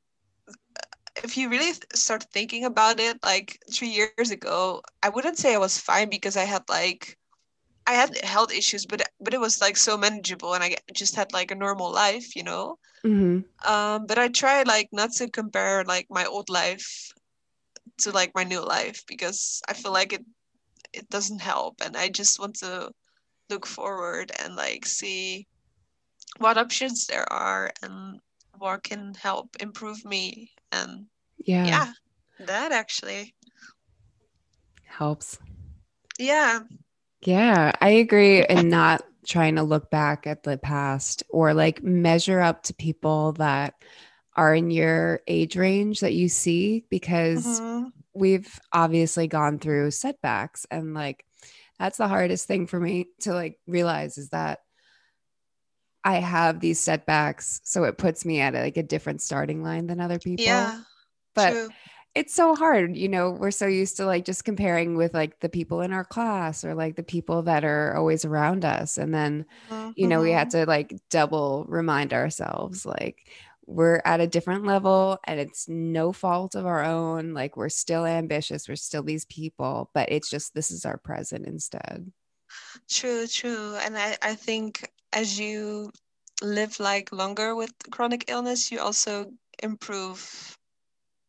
if 1.25 1.37
you 1.37 1.49
really 1.49 1.73
start 1.95 2.25
thinking 2.33 2.65
about 2.65 3.01
it, 3.01 3.19
like 3.25 3.59
three 3.73 3.89
years 3.89 4.31
ago, 4.31 4.83
I 5.03 5.09
wouldn't 5.09 5.39
say 5.39 5.55
I 5.55 5.59
was 5.59 5.79
fine 5.79 6.09
because 6.11 6.37
I 6.37 6.45
had 6.45 6.63
like 6.69 7.19
I 7.87 7.93
had 7.93 8.23
health 8.23 8.53
issues, 8.53 8.87
but 8.87 9.03
but 9.21 9.35
it 9.35 9.41
was 9.41 9.61
like 9.61 9.77
so 9.77 9.97
manageable, 9.97 10.55
and 10.55 10.63
I 10.63 10.77
just 10.93 11.15
had 11.17 11.33
like 11.33 11.51
a 11.51 11.55
normal 11.55 11.91
life, 11.93 12.37
you 12.37 12.43
know. 12.43 12.79
Mm-hmm. 13.05 13.71
Um, 13.71 14.07
but 14.07 14.19
I 14.19 14.29
try 14.29 14.63
like 14.63 14.89
not 14.93 15.13
to 15.13 15.31
compare 15.31 15.85
like 15.85 16.07
my 16.11 16.27
old 16.27 16.51
life 16.51 17.13
to 17.99 18.11
like 18.11 18.33
my 18.35 18.45
new 18.45 18.61
life 18.61 19.05
because 19.07 19.63
I 19.69 19.73
feel 19.73 19.93
like 19.93 20.13
it 20.13 20.25
it 20.93 21.09
doesn't 21.09 21.41
help, 21.41 21.81
and 21.85 21.97
I 21.97 22.09
just 22.09 22.39
want 22.39 22.57
to 22.57 22.91
look 23.51 23.67
forward 23.67 24.33
and 24.43 24.55
like 24.57 24.85
see 24.85 25.47
what 26.39 26.59
options 26.59 27.07
there 27.07 27.31
are 27.33 27.73
and 27.83 28.21
what 28.59 28.83
can 28.83 29.15
help 29.15 29.57
improve 29.61 30.05
me 30.05 30.51
and 30.73 31.07
yeah 31.39 31.67
yeah 31.67 31.93
that 32.41 32.73
actually 32.73 33.35
helps. 34.99 35.39
Yeah. 36.19 36.61
Yeah, 37.23 37.73
I 37.81 37.91
agree. 37.91 38.45
And 38.45 38.69
not 38.69 39.05
trying 39.27 39.57
to 39.57 39.63
look 39.63 39.91
back 39.91 40.27
at 40.27 40.43
the 40.43 40.59
past 40.59 41.23
or 41.29 41.55
like 41.55 41.83
measure 41.83 42.41
up 42.41 42.65
to 42.65 42.75
people 42.75 43.33
that 43.33 43.75
are 44.37 44.55
in 44.55 44.71
your 44.71 45.21
age 45.27 45.57
range 45.57 46.01
that 46.01 46.15
you 46.15 46.29
see 46.29 46.85
because 46.91 47.61
mm-hmm. 47.61 47.89
we've 48.15 48.59
obviously 48.73 49.27
gone 49.27 49.59
through 49.59 49.91
setbacks 49.91 50.65
and 50.71 50.95
like 50.95 51.25
that's 51.79 51.99
the 51.99 52.09
hardest 52.09 52.47
thing 52.47 52.67
for 52.67 52.79
me 52.79 53.07
to 53.21 53.33
like 53.33 53.59
realize 53.67 54.17
is 54.17 54.31
that 54.31 54.61
I 56.09 56.17
have 56.17 56.61
these 56.61 56.81
setbacks 56.81 57.61
so 57.65 57.85
it 57.85 57.99
puts 57.99 58.25
me 58.25 58.41
at 58.41 58.55
like 58.55 58.77
a 58.77 58.83
different 58.83 59.21
starting 59.21 59.63
line 59.63 59.87
than 59.87 60.01
other 60.01 60.19
people. 60.19 60.45
Yeah. 60.45 60.81
But 61.35 61.51
true 61.51 61.69
it's 62.15 62.35
so 62.35 62.55
hard 62.55 62.97
you 62.97 63.09
know 63.09 63.31
we're 63.31 63.51
so 63.51 63.67
used 63.67 63.97
to 63.99 64.05
like 64.05 64.25
just 64.25 64.45
comparing 64.45 64.97
with 64.97 65.15
like 65.15 65.39
the 65.39 65.49
people 65.49 65.83
in 65.83 65.93
our 65.93 66.05
class 66.05 66.65
or 66.65 66.75
like 66.75 66.97
the 66.97 67.03
people 67.03 67.43
that 67.43 67.65
are 67.65 67.95
always 67.97 68.25
around 68.25 68.65
us 68.65 68.99
and 68.99 69.15
then 69.15 69.45
mm-hmm. 69.71 69.91
you 69.95 70.09
know 70.09 70.21
we 70.21 70.33
had 70.33 70.49
mm-hmm. 70.49 70.61
to 70.61 70.67
like 70.67 70.93
double 71.11 71.65
remind 71.69 72.13
ourselves 72.13 72.85
like 72.85 73.31
we're 73.67 74.01
at 74.05 74.21
a 74.21 74.27
different 74.27 74.65
level 74.65 75.19
and 75.25 75.39
it's 75.39 75.69
no 75.69 76.13
fault 76.13 76.55
of 76.55 76.67
our 76.67 76.83
own 76.83 77.35
like 77.35 77.57
we're 77.57 77.69
still 77.69 78.07
ambitious 78.07 78.69
we're 78.69 78.75
still 78.75 79.03
these 79.03 79.27
people 79.27 79.91
but 79.95 80.11
it's 80.11 80.31
just 80.31 80.55
this 80.55 80.71
is 80.71 80.85
our 80.85 80.97
present 80.97 81.47
instead 81.47 82.11
true 82.89 83.27
true 83.27 83.77
and 83.85 83.97
i 83.97 84.17
i 84.23 84.35
think 84.35 84.91
as 85.13 85.39
you 85.39 85.91
live 86.43 86.79
like 86.79 87.13
longer 87.13 87.55
with 87.55 87.73
chronic 87.91 88.25
illness 88.29 88.71
you 88.71 88.79
also 88.79 89.31
improve 89.63 90.57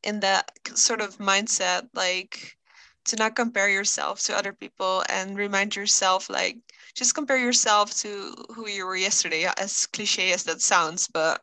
in 0.03 0.19
that 0.19 0.51
sort 0.75 1.01
of 1.01 1.17
mindset 1.17 1.87
like 1.93 2.55
to 3.05 3.15
not 3.15 3.35
compare 3.35 3.69
yourself 3.69 4.21
to 4.21 4.37
other 4.37 4.53
people 4.53 5.03
and 5.09 5.37
remind 5.37 5.75
yourself 5.75 6.29
like 6.29 6.57
just 6.95 7.15
compare 7.15 7.37
yourself 7.37 7.93
to 7.95 8.33
who 8.53 8.67
you 8.67 8.85
were 8.85 8.95
yesterday 8.95 9.47
as 9.57 9.87
cliche 9.87 10.31
as 10.31 10.43
that 10.43 10.61
sounds 10.61 11.07
but 11.07 11.41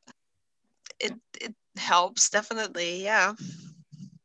it 1.00 1.14
it 1.40 1.54
helps 1.76 2.30
definitely 2.30 3.02
yeah 3.02 3.34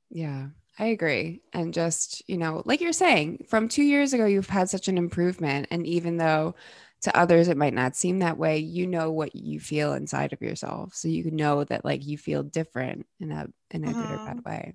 yeah 0.10 0.47
I 0.80 0.86
agree. 0.86 1.41
And 1.54 1.76
just, 1.76 2.28
you 2.28 2.38
know, 2.38 2.63
like 2.65 2.82
you're 2.82 2.91
saying, 2.91 3.45
from 3.47 3.67
two 3.67 3.84
years 3.84 4.13
ago, 4.13 4.26
you've 4.26 4.50
had 4.50 4.67
such 4.67 4.88
an 4.88 4.97
improvement. 4.97 5.67
And 5.69 5.86
even 5.86 6.17
though 6.17 6.56
to 7.02 7.18
others 7.18 7.48
it 7.48 7.58
might 7.58 7.74
not 7.74 7.96
seem 7.96 8.20
that 8.20 8.38
way 8.38 8.58
you 8.58 8.86
know 8.88 9.12
what 9.12 9.36
you 9.36 9.60
feel 9.60 9.94
inside 9.94 10.34
of 10.34 10.42
yourself 10.42 10.94
so 10.94 11.08
you 11.08 11.30
know 11.32 11.64
that 11.64 11.84
like 11.84 12.06
you 12.06 12.18
feel 12.18 12.44
different 12.44 13.06
in 13.20 13.32
a 13.32 13.48
in 13.72 13.84
a 13.84 13.88
mm-hmm. 13.88 14.02
good 14.02 14.12
or 14.12 14.26
bad 14.26 14.38
mm-hmm. 14.38 14.50
way 14.50 14.74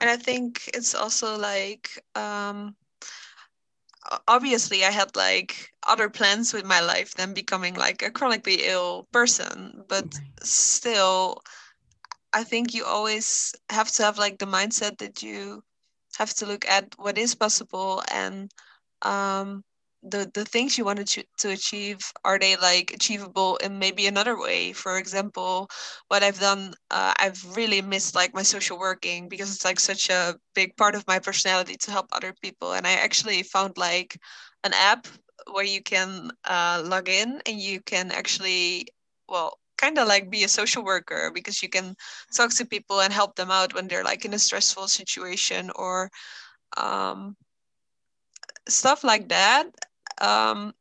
and 0.00 0.10
i 0.10 0.16
think 0.16 0.68
it's 0.74 0.94
also 0.94 1.38
like 1.38 2.02
um 2.14 2.74
obviously 4.26 4.84
i 4.84 4.90
had 4.90 5.14
like 5.14 5.72
other 5.86 6.10
plans 6.10 6.52
with 6.52 6.64
my 6.64 6.80
life 6.80 7.14
than 7.14 7.32
becoming 7.32 7.74
like 7.74 8.02
a 8.02 8.10
chronically 8.10 8.66
ill 8.66 9.06
person 9.12 9.84
but 9.88 10.06
still 10.42 11.40
i 12.32 12.42
think 12.42 12.74
you 12.74 12.84
always 12.84 13.54
have 13.70 13.90
to 13.90 14.02
have 14.02 14.18
like 14.18 14.38
the 14.38 14.46
mindset 14.46 14.98
that 14.98 15.22
you 15.22 15.62
have 16.16 16.34
to 16.34 16.46
look 16.46 16.66
at 16.66 16.92
what 16.98 17.16
is 17.16 17.34
possible 17.36 18.02
and 18.10 18.50
um 19.02 19.62
the 20.02 20.30
the 20.34 20.44
things 20.44 20.76
you 20.78 20.84
wanted 20.84 21.06
to, 21.06 21.24
to 21.38 21.50
achieve 21.50 22.00
are 22.24 22.38
they 22.38 22.56
like 22.56 22.92
achievable 22.92 23.56
in 23.58 23.78
maybe 23.78 24.06
another 24.06 24.38
way? 24.38 24.72
For 24.72 24.98
example 24.98 25.68
what 26.08 26.22
i've 26.22 26.40
done 26.40 26.74
uh, 26.90 27.14
i've 27.18 27.44
really 27.56 27.80
missed 27.82 28.14
like 28.14 28.34
my 28.34 28.42
social 28.42 28.78
working 28.78 29.28
because 29.28 29.54
it's 29.54 29.64
like 29.64 29.80
such 29.80 30.10
a 30.10 30.34
big 30.54 30.76
part 30.76 30.94
of 30.94 31.06
my 31.06 31.18
personality 31.18 31.76
to 31.76 31.90
help 31.90 32.06
other 32.12 32.34
people. 32.42 32.72
And 32.72 32.86
i 32.86 32.92
actually 32.92 33.42
found 33.42 33.76
like 33.78 34.18
an 34.64 34.72
app 34.74 35.06
where 35.50 35.64
you 35.64 35.82
can 35.82 36.30
uh, 36.44 36.82
log 36.84 37.08
in 37.08 37.40
and 37.46 37.60
you 37.60 37.80
can 37.80 38.10
actually 38.12 38.86
well 39.28 39.58
kind 39.78 39.98
of 39.98 40.06
like 40.06 40.30
be 40.30 40.44
a 40.44 40.48
social 40.48 40.84
worker 40.84 41.30
because 41.34 41.62
you 41.62 41.68
can 41.68 41.94
talk 42.36 42.50
to 42.54 42.64
people 42.66 43.00
and 43.00 43.12
help 43.12 43.34
them 43.36 43.50
out 43.50 43.74
when 43.74 43.88
they're 43.88 44.04
like 44.04 44.24
in 44.24 44.34
a 44.34 44.38
stressful 44.38 44.86
situation 44.88 45.70
or 45.76 46.10
um, 46.76 47.36
stuff 48.68 49.04
like 49.04 49.28
that 49.28 49.66
um, 50.22 50.74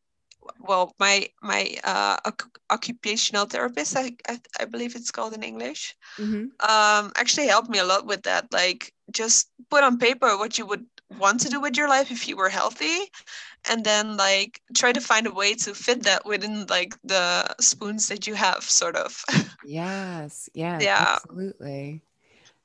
well, 0.60 0.94
my 1.00 1.28
my 1.42 1.76
uh, 1.84 2.18
occupational 2.70 3.46
therapist, 3.46 3.96
I, 3.98 4.14
I, 4.28 4.40
I 4.60 4.66
believe 4.66 4.96
it's 4.96 5.12
called 5.12 5.34
in 5.34 5.44
English, 5.44 5.96
mm-hmm. 6.18 6.46
um, 6.60 7.12
actually 7.16 7.48
helped 7.48 7.70
me 7.70 7.80
a 7.80 7.86
lot 7.86 8.06
with 8.06 8.24
that. 8.24 8.52
Like, 8.52 8.94
just 9.12 9.50
put 9.70 9.84
on 9.84 9.98
paper 9.98 10.38
what 10.38 10.58
you 10.58 10.66
would 10.66 10.86
want 11.20 11.42
to 11.42 11.50
do 11.50 11.60
with 11.60 11.78
your 11.78 11.90
life 11.90 12.12
if 12.12 12.28
you 12.28 12.38
were 12.38 12.50
healthy, 12.50 12.98
and 13.70 13.84
then 13.84 14.18
like 14.18 14.62
try 14.76 14.92
to 14.92 15.02
find 15.02 15.28
a 15.28 15.32
way 15.32 15.54
to 15.56 15.74
fit 15.74 16.04
that 16.04 16.26
within 16.26 16.66
like 16.68 16.96
the 17.04 17.56
spoons 17.60 18.08
that 18.08 18.28
you 18.28 18.34
have, 18.34 18.64
sort 18.64 18.96
of. 18.96 19.24
yes. 19.66 20.50
Yeah. 20.54 20.80
Yeah. 20.82 21.18
Absolutely. 21.24 22.02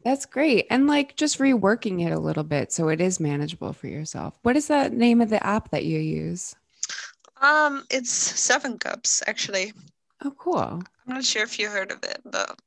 That's 0.05 0.27
great. 0.27 0.67
And 0.71 0.87
like 0.87 1.17
just 1.17 1.39
reworking 1.39 2.07
it 2.07 2.13
a 2.13 2.21
little 2.21 2.45
bit 2.45 2.71
so 2.73 2.89
it 2.89 3.01
is 3.01 3.19
manageable 3.19 3.73
for 3.73 3.89
yourself. 3.89 4.35
What 4.43 4.57
is 4.57 4.69
the 4.69 4.89
name 4.89 5.21
of 5.21 5.31
the 5.31 5.45
app 5.45 5.71
that 5.71 5.85
you 5.85 5.99
use? 5.99 6.55
Um, 7.41 7.85
it's 7.91 8.13
Seven 8.13 8.79
Cups 8.79 9.23
actually. 9.27 9.73
Oh, 10.23 10.31
cool. 10.33 10.61
I'm 11.07 11.15
not 11.15 11.25
sure 11.25 11.43
if 11.43 11.59
you 11.59 11.71
heard 11.71 11.91
of 11.91 12.05
it, 12.05 12.21
but 12.25 12.59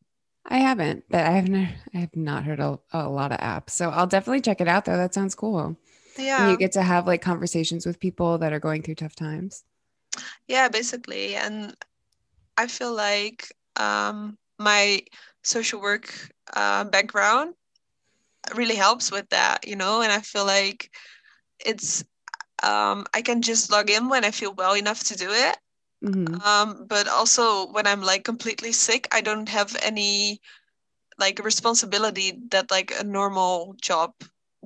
I 0.45 0.58
haven't, 0.58 1.05
but 1.10 1.25
I 1.25 1.32
haven't. 1.32 1.69
I 1.93 1.97
have 1.97 2.15
not 2.15 2.43
heard 2.43 2.60
a, 2.60 2.79
a 2.91 3.08
lot 3.08 3.32
of 3.32 3.39
apps, 3.39 3.71
so 3.71 3.89
I'll 3.89 4.08
definitely 4.08 4.41
check 4.41 4.62
it 4.62 4.67
out. 4.67 4.86
Though 4.86 4.97
that 4.97 5.13
sounds 5.13 5.36
cool. 5.36 5.77
Yeah, 6.17 6.41
and 6.41 6.49
you 6.49 6.58
get 6.58 6.71
to 6.73 6.84
have 6.84 7.08
like 7.08 7.21
conversations 7.21 7.86
with 7.86 7.99
people 7.99 8.38
that 8.39 8.53
are 8.53 8.60
going 8.60 8.82
through 8.82 8.95
tough 8.95 9.15
times. 9.15 9.63
Yeah, 10.47 10.69
basically, 10.69 11.36
and 11.36 11.75
I 12.58 12.67
feel 12.67 12.93
like 12.95 13.51
um, 13.77 14.38
my 14.60 15.03
social 15.43 15.82
work 15.82 16.13
uh, 16.55 16.86
background 16.86 17.55
really 18.55 18.75
helps 18.75 19.12
with 19.12 19.29
that, 19.29 19.67
you 19.67 19.75
know, 19.75 20.01
and 20.01 20.12
I 20.12 20.19
feel 20.21 20.45
like 20.45 20.89
it's 21.65 22.03
um, 22.63 23.06
I 23.13 23.22
can 23.22 23.41
just 23.41 23.72
log 23.72 23.89
in 23.89 24.10
when 24.10 24.26
I 24.26 24.32
feel 24.32 24.54
well 24.54 24.74
enough 24.74 25.04
to 25.06 25.15
do 25.15 25.30
it. 25.30 25.58
Mm-hmm. 26.04 26.41
Um, 26.41 26.86
but 26.88 27.08
also 27.08 27.72
when 27.72 27.86
I'm 27.86 28.02
like 28.02 28.24
completely 28.24 28.72
sick, 28.72 29.08
I 29.12 29.22
don't 29.22 29.50
have 29.50 29.76
any 29.84 30.41
like 31.17 31.43
responsibility 31.43 32.39
that 32.52 32.72
like 32.72 32.93
a 32.98 33.04
normal 33.04 33.76
job 33.82 34.13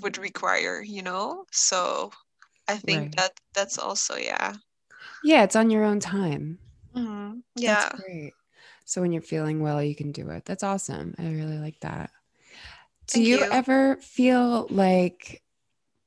would 0.01 0.17
require, 0.17 0.81
you 0.81 1.01
know? 1.01 1.45
So 1.51 2.11
I 2.67 2.77
think 2.77 3.01
right. 3.01 3.15
that 3.15 3.31
that's 3.53 3.79
also, 3.79 4.15
yeah. 4.15 4.53
Yeah, 5.23 5.43
it's 5.43 5.55
on 5.55 5.69
your 5.69 5.83
own 5.83 5.99
time. 5.99 6.59
Mm-hmm. 6.95 7.39
Yeah. 7.55 7.89
That's 7.89 8.01
great. 8.01 8.33
So 8.85 9.01
when 9.01 9.11
you're 9.11 9.21
feeling 9.21 9.61
well, 9.61 9.81
you 9.81 9.95
can 9.95 10.11
do 10.11 10.29
it. 10.29 10.45
That's 10.45 10.63
awesome. 10.63 11.15
I 11.17 11.23
really 11.31 11.57
like 11.57 11.79
that. 11.81 12.11
Do 13.07 13.21
you, 13.21 13.37
you 13.37 13.43
ever 13.51 13.97
feel 13.97 14.67
like 14.69 15.41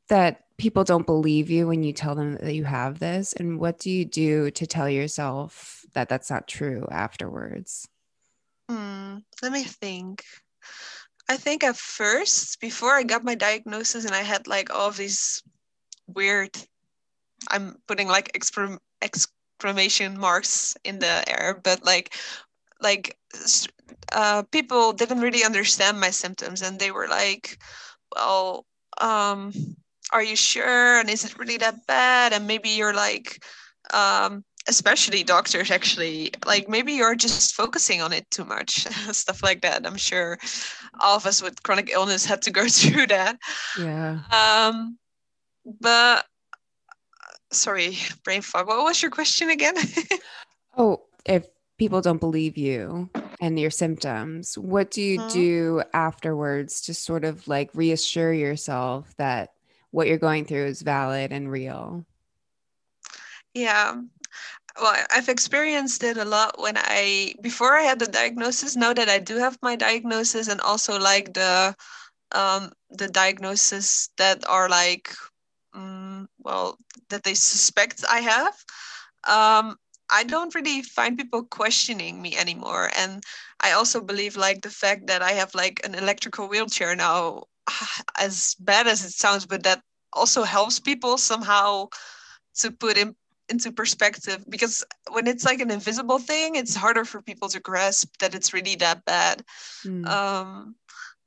that 0.09 0.46
people 0.59 0.85
don't 0.85 1.07
believe 1.07 1.51
you 1.51 1.67
when 1.67 1.83
you 1.83 1.93
tell 1.93 2.15
them 2.15 2.37
that 2.37 2.55
you 2.55 2.65
have 2.65 2.99
this? 2.99 3.33
And 3.33 3.59
what 3.59 3.79
do 3.79 3.91
you 3.91 4.05
do 4.05 4.51
to 4.51 4.67
tell 4.67 4.89
yourself 4.89 5.85
that 5.93 6.09
that's 6.09 6.31
not 6.31 6.49
true 6.49 6.87
afterwards? 6.91 7.89
Hmm, 8.69 9.19
let 9.43 9.53
me 9.53 9.65
think. 9.65 10.25
I 11.29 11.37
think 11.37 11.65
at 11.65 11.77
first, 11.77 12.61
before 12.61 12.93
I 12.95 13.03
got 13.03 13.25
my 13.25 13.35
diagnosis 13.35 14.05
and 14.05 14.15
I 14.15 14.23
had 14.23 14.47
like 14.47 14.73
all 14.73 14.91
these 14.91 15.43
weird, 16.07 16.57
I'm 17.51 17.77
putting 17.87 18.09
like 18.09 18.37
exclamation 19.03 20.19
marks 20.19 20.77
in 20.85 20.99
the 20.99 21.25
air, 21.29 21.61
but 21.63 21.85
like 21.85 22.15
like 22.81 23.17
uh, 24.13 24.43
people 24.51 24.93
didn't 24.93 25.21
really 25.21 25.45
understand 25.45 26.01
my 26.01 26.11
symptoms 26.11 26.63
and 26.63 26.79
they 26.79 26.91
were 26.91 27.09
like 27.09 27.59
well 28.15 28.67
um, 29.01 29.53
are 30.13 30.23
you 30.23 30.37
sure? 30.37 30.99
And 30.99 31.11
is 31.11 31.25
it 31.25 31.39
really 31.39 31.57
that 31.59 31.87
bad? 31.87 32.33
And 32.33 32.47
maybe 32.47 32.71
you're 32.71 32.95
like 32.95 33.43
um, 33.93 34.45
especially 34.69 35.23
doctors 35.23 35.71
actually 35.71 36.31
like 36.45 36.69
maybe 36.69 36.93
you're 36.93 37.15
just 37.15 37.55
focusing 37.55 38.03
on 38.03 38.13
it 38.13 38.29
too 38.31 38.45
much 38.45 38.87
stuff 39.13 39.43
like 39.43 39.63
that. 39.63 39.87
I'm 39.87 39.97
sure 39.97 40.39
all 41.01 41.17
of 41.17 41.27
us 41.27 41.43
with 41.43 41.63
chronic 41.63 41.91
illness 41.93 42.25
had 42.25 42.43
to 42.43 42.51
go 42.51 42.69
through 42.69 43.07
that. 43.09 43.39
Yeah. 43.79 44.21
Um 44.33 44.99
but 45.81 46.25
sorry 47.53 47.99
brain 48.25 48.43
fog. 48.43 48.67
What 48.67 48.85
was 48.85 49.01
your 49.03 49.11
question 49.11 49.51
again? 49.51 49.75
Oh 50.79 51.05
if 51.25 51.47
people 51.79 52.03
don't 52.03 52.21
believe 52.21 52.59
you 52.59 53.09
and 53.41 53.59
your 53.59 53.71
symptoms, 53.71 54.59
what 54.59 54.91
do 54.91 55.01
you 55.01 55.21
mm-hmm. 55.21 55.29
do 55.33 55.83
afterwards 55.95 56.83
to 56.83 56.93
sort 56.93 57.25
of 57.25 57.49
like 57.49 57.71
reassure 57.73 58.31
yourself 58.31 59.15
that 59.17 59.53
what 59.91 60.07
you're 60.07 60.19
going 60.19 60.45
through 60.45 60.67
is 60.67 60.83
valid 60.83 61.33
and 61.33 61.51
real? 61.51 62.05
Yeah. 63.55 64.03
Well, 64.81 64.97
I've 65.11 65.31
experienced 65.31 66.05
it 66.05 66.19
a 66.19 66.25
lot 66.25 66.61
when 66.61 66.77
I, 66.77 67.35
before 67.41 67.75
I 67.75 67.83
had 67.83 67.99
the 67.99 68.07
diagnosis, 68.07 68.77
now 68.77 68.93
that 68.93 69.09
I 69.09 69.19
do 69.19 69.37
have 69.37 69.59
my 69.63 69.77
diagnosis 69.77 70.49
and 70.49 70.61
also 70.61 70.99
like 70.99 71.33
the, 71.33 71.75
um, 72.33 72.73
the 72.91 73.09
diagnoses 73.09 74.11
that 74.19 74.47
are 74.47 74.69
like, 74.69 75.15
um, 75.73 76.29
well, 76.39 76.79
that 77.09 77.25
they 77.25 77.35
suspect 77.35 78.05
I 78.11 78.21
have, 78.21 78.55
um, 79.25 79.77
I 80.11 80.25
don't 80.25 80.55
really 80.55 80.83
find 80.83 81.19
people 81.19 81.45
questioning 81.45 82.21
me 82.21 82.37
anymore. 82.37 82.91
And 82.97 83.23
I 83.61 83.73
also 83.73 84.01
believe 84.01 84.37
like 84.37 84.63
the 84.63 84.71
fact 84.71 85.07
that 85.07 85.23
I 85.23 85.33
have 85.33 85.55
like 85.55 85.81
an 85.85 85.95
electrical 85.95 86.49
wheelchair 86.49 86.95
now, 86.95 87.45
as 88.19 88.57
bad 88.59 88.87
as 88.87 89.05
it 89.05 89.13
sounds, 89.13 89.47
but 89.47 89.63
that 89.65 89.83
also 90.13 90.43
helps 90.43 90.79
people 90.79 91.19
somehow 91.19 91.89
to 92.57 92.71
put 92.71 92.97
in 92.97 93.15
into 93.49 93.71
perspective. 93.71 94.45
Because 94.49 94.85
when 95.13 95.27
it's 95.27 95.45
like 95.45 95.61
an 95.61 95.71
invisible 95.71 96.19
thing 96.19 96.57
it's 96.57 96.75
harder 96.75 97.05
for 97.05 97.23
people 97.23 97.49
to 97.49 97.61
grasp 97.61 98.17
that 98.19 98.35
it's 98.35 98.53
really 98.53 98.75
that 98.77 99.05
bad. 99.05 99.45
Mm. 99.85 100.07
um 100.07 100.75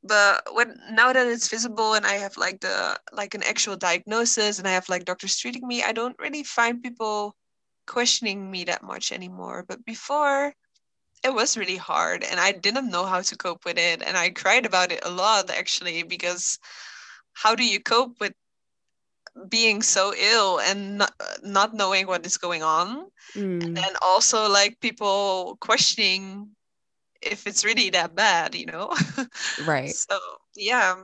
but 0.02 0.44
when 0.54 0.80
now 0.92 1.12
that 1.12 1.28
it's 1.28 1.50
visible 1.50 1.94
and 1.94 2.06
i 2.06 2.14
have 2.14 2.38
like 2.38 2.62
the 2.62 2.98
like 3.12 3.36
an 3.36 3.44
actual 3.44 3.76
diagnosis 3.76 4.58
and 4.58 4.66
i 4.66 4.72
have 4.72 4.88
like 4.88 5.04
doctors 5.04 5.38
treating 5.38 5.68
me 5.68 5.84
i 5.84 5.92
don't 5.92 6.16
really 6.20 6.42
find 6.42 6.82
people 6.82 7.36
questioning 7.90 8.50
me 8.52 8.64
that 8.66 8.84
much 8.84 9.12
anymore. 9.12 9.66
But 9.68 9.84
before 9.84 10.54
it 11.24 11.34
was 11.34 11.58
really 11.58 11.78
hard 11.78 12.24
and 12.24 12.40
i 12.40 12.52
didn't 12.52 12.90
know 12.90 13.06
how 13.06 13.22
to 13.22 13.36
cope 13.36 13.66
with 13.66 13.78
it 13.78 14.02
and 14.02 14.18
i 14.18 14.30
cried 14.30 14.66
about 14.66 14.92
it 14.92 15.00
a 15.04 15.10
lot 15.10 15.50
actually 15.50 16.04
because 16.04 16.60
how 17.34 17.56
do 17.56 17.66
you 17.66 17.80
cope 17.80 18.20
with 18.20 18.34
being 19.48 19.82
so 19.82 20.14
ill 20.18 20.60
and 20.60 20.98
not, 20.98 21.14
not 21.44 21.74
knowing 21.74 22.08
what 22.08 22.26
is 22.26 22.38
going 22.38 22.64
on? 22.64 23.06
Mm. 23.36 23.64
and 23.64 23.78
then 23.78 23.94
also 24.02 24.50
like 24.50 24.80
people 24.80 25.58
questioning 25.62 26.50
if 27.22 27.46
it's 27.46 27.64
really 27.64 27.90
that 27.92 28.16
bad 28.16 28.56
you 28.56 28.66
know? 28.66 28.92
Right. 29.66 29.96
So 29.96 30.18
yeah 30.56 31.04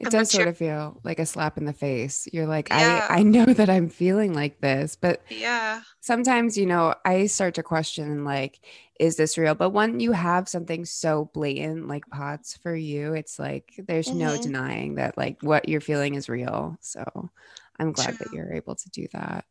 it 0.00 0.10
does 0.10 0.30
sort 0.30 0.48
of 0.48 0.56
feel 0.56 0.98
like 1.04 1.18
a 1.18 1.26
slap 1.26 1.58
in 1.58 1.66
the 1.66 1.74
face. 1.74 2.26
You're 2.32 2.46
like, 2.46 2.70
yeah. 2.70 3.06
I, 3.10 3.18
I 3.18 3.22
know 3.22 3.44
that 3.44 3.68
I'm 3.68 3.90
feeling 3.90 4.32
like 4.32 4.60
this, 4.60 4.96
but 4.96 5.22
yeah, 5.28 5.82
sometimes, 6.00 6.56
you 6.56 6.64
know, 6.64 6.94
I 7.04 7.26
start 7.26 7.54
to 7.56 7.62
question 7.62 8.24
like, 8.24 8.60
is 8.98 9.16
this 9.16 9.36
real? 9.36 9.54
But 9.54 9.70
when 9.70 10.00
you 10.00 10.12
have 10.12 10.48
something 10.48 10.86
so 10.86 11.30
blatant 11.34 11.86
like 11.86 12.08
POTS 12.08 12.56
for 12.56 12.74
you, 12.74 13.12
it's 13.12 13.38
like 13.38 13.72
there's 13.86 14.08
mm-hmm. 14.08 14.18
no 14.18 14.40
denying 14.40 14.94
that 14.94 15.18
like 15.18 15.42
what 15.42 15.68
you're 15.68 15.82
feeling 15.82 16.14
is 16.14 16.30
real. 16.30 16.78
So 16.80 17.30
I'm 17.78 17.92
glad 17.92 18.16
True. 18.16 18.18
that 18.20 18.32
you're 18.32 18.54
able 18.54 18.76
to 18.76 18.90
do 18.90 19.06
that. 19.12 19.44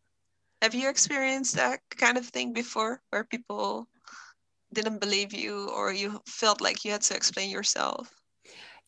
Have 0.64 0.74
you 0.74 0.90
experienced 0.90 1.56
that 1.56 1.80
kind 1.96 2.18
of 2.18 2.26
thing 2.26 2.54
before 2.54 3.02
where 3.12 3.24
people 3.24 3.88
didn't 4.74 5.00
believe 5.00 5.34
you 5.34 5.70
or 5.70 5.94
you 5.94 6.22
felt 6.26 6.60
like 6.60 6.84
you 6.84 6.92
had 6.92 7.02
to 7.02 7.16
explain 7.16 7.50
yourself? 7.52 8.12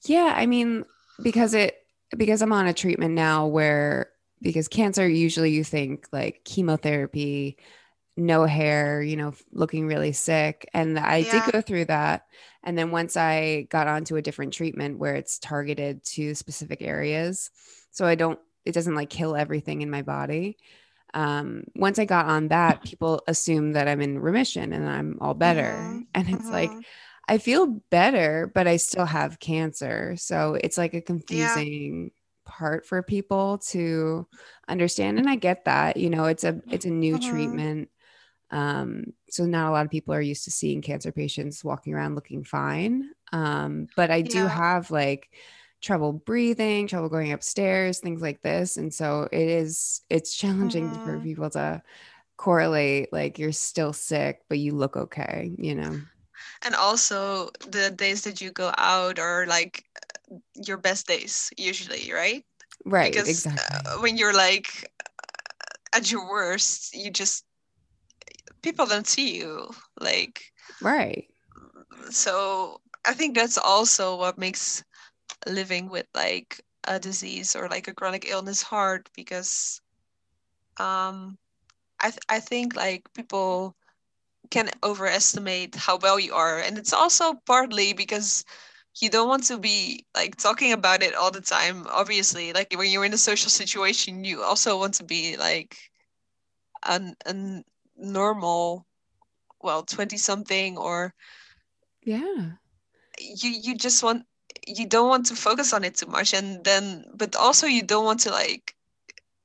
Yeah, 0.05 0.33
I 0.35 0.47
mean, 0.47 0.85
because 1.23 1.53
it 1.53 1.77
because 2.17 2.41
I'm 2.41 2.53
on 2.53 2.67
a 2.67 2.73
treatment 2.73 3.13
now 3.13 3.47
where 3.47 4.09
because 4.41 4.67
cancer 4.67 5.07
usually 5.07 5.51
you 5.51 5.63
think 5.63 6.07
like 6.11 6.41
chemotherapy, 6.43 7.57
no 8.17 8.45
hair, 8.45 9.01
you 9.01 9.15
know, 9.15 9.33
looking 9.51 9.87
really 9.87 10.11
sick. 10.11 10.67
And 10.73 10.97
I 10.97 11.17
yeah. 11.17 11.45
did 11.45 11.53
go 11.53 11.61
through 11.61 11.85
that. 11.85 12.25
And 12.63 12.77
then 12.77 12.91
once 12.91 13.15
I 13.17 13.67
got 13.69 13.87
onto 13.87 14.15
a 14.15 14.21
different 14.21 14.53
treatment 14.53 14.97
where 14.97 15.15
it's 15.15 15.39
targeted 15.39 16.03
to 16.05 16.35
specific 16.35 16.81
areas, 16.81 17.49
so 17.91 18.05
I 18.05 18.15
don't, 18.15 18.39
it 18.65 18.73
doesn't 18.73 18.95
like 18.95 19.09
kill 19.09 19.35
everything 19.35 19.81
in 19.81 19.89
my 19.89 20.01
body. 20.01 20.57
Um, 21.13 21.65
once 21.75 21.99
I 21.99 22.05
got 22.05 22.27
on 22.27 22.49
that, 22.49 22.83
people 22.83 23.21
assume 23.27 23.73
that 23.73 23.87
I'm 23.87 24.01
in 24.01 24.19
remission 24.19 24.73
and 24.73 24.87
I'm 24.87 25.17
all 25.19 25.33
better. 25.33 25.73
Mm-hmm. 25.73 25.99
And 26.13 26.29
it's 26.29 26.43
mm-hmm. 26.43 26.51
like, 26.51 26.71
I 27.27 27.37
feel 27.37 27.81
better, 27.89 28.51
but 28.53 28.67
I 28.67 28.77
still 28.77 29.05
have 29.05 29.39
cancer. 29.39 30.15
So 30.17 30.57
it's 30.61 30.77
like 30.77 30.93
a 30.93 31.01
confusing 31.01 32.11
yeah. 32.11 32.51
part 32.51 32.85
for 32.85 33.01
people 33.03 33.59
to 33.69 34.27
understand. 34.67 35.19
And 35.19 35.29
I 35.29 35.35
get 35.35 35.65
that, 35.65 35.97
you 35.97 36.09
know, 36.09 36.25
it's 36.25 36.43
a 36.43 36.61
it's 36.69 36.85
a 36.85 36.89
new 36.89 37.17
mm-hmm. 37.17 37.29
treatment. 37.29 37.89
Um, 38.49 39.13
so 39.29 39.45
not 39.45 39.69
a 39.69 39.71
lot 39.71 39.85
of 39.85 39.91
people 39.91 40.13
are 40.13 40.21
used 40.21 40.43
to 40.43 40.51
seeing 40.51 40.81
cancer 40.81 41.11
patients 41.11 41.63
walking 41.63 41.93
around 41.93 42.15
looking 42.15 42.43
fine. 42.43 43.09
Um, 43.31 43.87
but 43.95 44.11
I 44.11 44.21
do 44.21 44.39
yeah. 44.39 44.49
have 44.49 44.91
like 44.91 45.29
trouble 45.81 46.11
breathing, 46.11 46.87
trouble 46.87 47.07
going 47.07 47.31
upstairs, 47.31 47.99
things 47.99 48.21
like 48.21 48.41
this. 48.41 48.77
And 48.77 48.93
so 48.93 49.29
it 49.31 49.47
is 49.47 50.01
it's 50.09 50.35
challenging 50.35 50.89
mm-hmm. 50.89 51.05
for 51.05 51.19
people 51.19 51.49
to 51.51 51.81
correlate 52.35 53.13
like 53.13 53.39
you're 53.39 53.53
still 53.53 53.93
sick, 53.93 54.41
but 54.49 54.59
you 54.59 54.73
look 54.73 54.97
okay, 54.97 55.51
you 55.57 55.75
know 55.75 56.01
and 56.63 56.75
also 56.75 57.49
the 57.67 57.91
days 57.91 58.23
that 58.23 58.41
you 58.41 58.51
go 58.51 58.71
out 58.77 59.19
are 59.19 59.45
like 59.47 59.83
your 60.55 60.77
best 60.77 61.07
days 61.07 61.51
usually 61.57 62.11
right 62.13 62.45
right 62.85 63.11
because 63.11 63.29
exactly. 63.29 63.79
uh, 63.85 63.97
when 63.99 64.17
you're 64.17 64.33
like 64.33 64.89
at 65.93 66.11
your 66.11 66.27
worst 66.29 66.95
you 66.95 67.09
just 67.11 67.45
people 68.61 68.85
don't 68.85 69.07
see 69.07 69.37
you 69.37 69.69
like 69.99 70.51
right 70.81 71.27
so 72.09 72.79
i 73.05 73.13
think 73.13 73.35
that's 73.35 73.57
also 73.57 74.17
what 74.17 74.37
makes 74.37 74.83
living 75.47 75.89
with 75.89 76.05
like 76.13 76.61
a 76.85 76.99
disease 76.99 77.55
or 77.55 77.67
like 77.69 77.87
a 77.87 77.93
chronic 77.93 78.25
illness 78.29 78.61
hard 78.61 79.09
because 79.15 79.81
um 80.77 81.37
i 82.01 82.09
th- 82.09 82.19
i 82.29 82.39
think 82.39 82.75
like 82.75 83.11
people 83.13 83.75
can 84.51 84.69
overestimate 84.83 85.75
how 85.75 85.97
well 85.97 86.19
you 86.19 86.33
are. 86.35 86.59
And 86.59 86.77
it's 86.77 86.93
also 86.93 87.35
partly 87.45 87.93
because 87.93 88.45
you 88.99 89.09
don't 89.09 89.29
want 89.29 89.45
to 89.45 89.57
be 89.57 90.05
like 90.13 90.35
talking 90.35 90.73
about 90.73 91.01
it 91.01 91.15
all 91.15 91.31
the 91.31 91.41
time 91.41 91.87
obviously. 91.89 92.53
Like 92.53 92.73
when 92.75 92.91
you're 92.91 93.05
in 93.05 93.13
a 93.13 93.17
social 93.17 93.49
situation 93.49 94.23
you 94.23 94.43
also 94.43 94.77
want 94.77 94.95
to 94.95 95.03
be 95.03 95.37
like 95.37 95.77
a, 96.83 97.01
a 97.25 97.63
normal 97.97 98.85
well 99.61 99.83
20 99.83 100.17
something 100.17 100.77
or 100.77 101.13
yeah. 102.03 102.51
you 103.19 103.49
you 103.49 103.75
just 103.77 104.03
want 104.03 104.25
you 104.67 104.87
don't 104.87 105.09
want 105.09 105.25
to 105.27 105.35
focus 105.35 105.73
on 105.73 105.83
it 105.83 105.95
too 105.95 106.07
much. 106.07 106.33
And 106.33 106.63
then 106.63 107.05
but 107.15 107.35
also 107.35 107.67
you 107.67 107.83
don't 107.83 108.05
want 108.05 108.19
to 108.21 108.31
like 108.31 108.75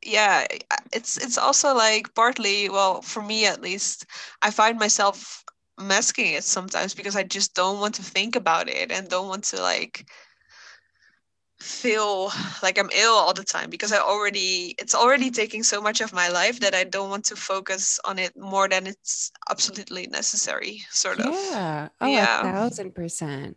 yeah 0.07 0.47
it's 0.93 1.17
it's 1.19 1.39
also 1.39 1.75
like 1.75 2.15
partly 2.15 2.69
well 2.69 3.03
for 3.03 3.23
me 3.23 3.47
at 3.47 3.61
least 3.63 4.07
i 4.43 4.51
find 4.51 4.79
myself 4.79 5.45
masking 5.79 6.33
it 6.35 6.45
sometimes 6.45 6.95
because 6.95 7.17
i 7.17 7.23
just 7.23 7.55
don't 7.55 7.81
want 7.81 7.95
to 7.95 8.03
think 8.03 8.37
about 8.37 8.69
it 8.69 8.91
and 8.93 9.09
don't 9.09 9.29
want 9.29 9.45
to 9.45 9.61
like 9.61 10.07
feel 11.59 12.31
like 12.63 12.79
I'm 12.79 12.91
ill 12.95 13.13
all 13.13 13.33
the 13.33 13.45
time 13.45 13.71
because 13.71 13.93
I 13.93 13.99
already 13.99 14.75
it's 14.79 14.95
already 14.95 15.31
taking 15.31 15.63
so 15.63 15.81
much 15.81 16.01
of 16.01 16.13
my 16.13 16.29
life 16.29 16.61
that 16.61 16.75
I 16.75 16.85
don't 16.85 17.09
want 17.09 17.25
to 17.27 17.37
focus 17.37 17.99
on 18.05 18.19
it 18.19 18.37
more 18.37 18.69
than 18.69 18.87
it's 18.87 19.33
absolutely 19.51 20.07
necessary, 20.09 20.83
sort 20.91 21.21
of. 21.21 21.33
Yeah. 21.33 21.89
Oh, 22.01 22.07
yeah. 22.07 22.41
a 22.41 22.45
thousand 22.45 22.95
percent. 22.95 23.57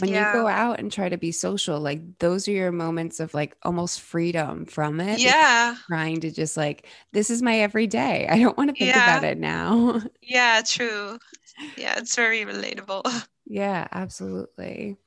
When 0.00 0.10
yeah. 0.10 0.28
you 0.28 0.40
go 0.40 0.46
out 0.46 0.78
and 0.78 0.92
try 0.92 1.08
to 1.08 1.16
be 1.16 1.32
social, 1.32 1.80
like 1.80 2.18
those 2.18 2.46
are 2.46 2.52
your 2.52 2.70
moments 2.70 3.18
of 3.18 3.34
like 3.34 3.56
almost 3.62 4.00
freedom 4.00 4.64
from 4.66 5.00
it. 5.00 5.18
Yeah. 5.18 5.74
Trying 5.86 6.20
to 6.20 6.30
just 6.30 6.56
like, 6.56 6.86
this 7.12 7.30
is 7.30 7.42
my 7.42 7.58
everyday. 7.60 8.28
I 8.28 8.38
don't 8.38 8.56
want 8.56 8.70
to 8.70 8.76
think 8.78 8.94
yeah. 8.94 9.16
about 9.16 9.24
it 9.24 9.38
now. 9.38 10.00
yeah, 10.22 10.62
true. 10.64 11.18
Yeah, 11.76 11.98
it's 11.98 12.14
very 12.14 12.44
relatable. 12.44 13.04
Yeah, 13.50 13.88
absolutely. 13.92 14.98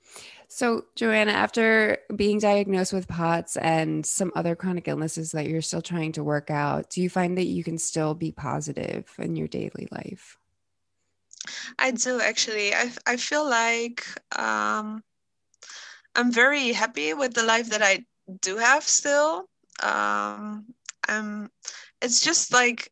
So, 0.54 0.84
Joanna, 0.98 1.32
after 1.32 2.00
being 2.14 2.38
diagnosed 2.38 2.92
with 2.92 3.08
POTS 3.08 3.56
and 3.56 4.06
some 4.06 4.34
other 4.36 4.54
chronic 4.54 4.90
illnesses 4.90 5.32
that 5.32 5.48
you're 5.48 5.62
still 5.62 5.82
trying 5.82 6.12
to 6.12 6.26
work 6.26 6.50
out, 6.50 6.90
do 6.90 7.02
you 7.02 7.10
find 7.10 7.38
that 7.38 7.46
you 7.46 7.64
can 7.64 7.78
still 7.78 8.14
be 8.14 8.34
positive 8.34 9.10
in 9.18 9.38
your 9.38 9.48
daily 9.48 9.88
life? 9.92 10.38
I 11.80 11.92
do 11.92 12.20
actually. 12.20 12.76
I, 12.76 12.92
I 13.08 13.16
feel 13.16 13.50
like 13.50 14.06
um, 14.38 15.02
I'm 16.18 16.34
very 16.34 16.74
happy 16.74 17.14
with 17.14 17.34
the 17.34 17.44
life 17.44 17.70
that 17.70 17.82
I 17.82 18.04
do 18.42 18.58
have 18.58 18.84
still. 18.84 19.46
Um, 19.82 20.66
I'm, 21.08 21.50
it's 22.02 22.20
just 22.20 22.52
like, 22.52 22.92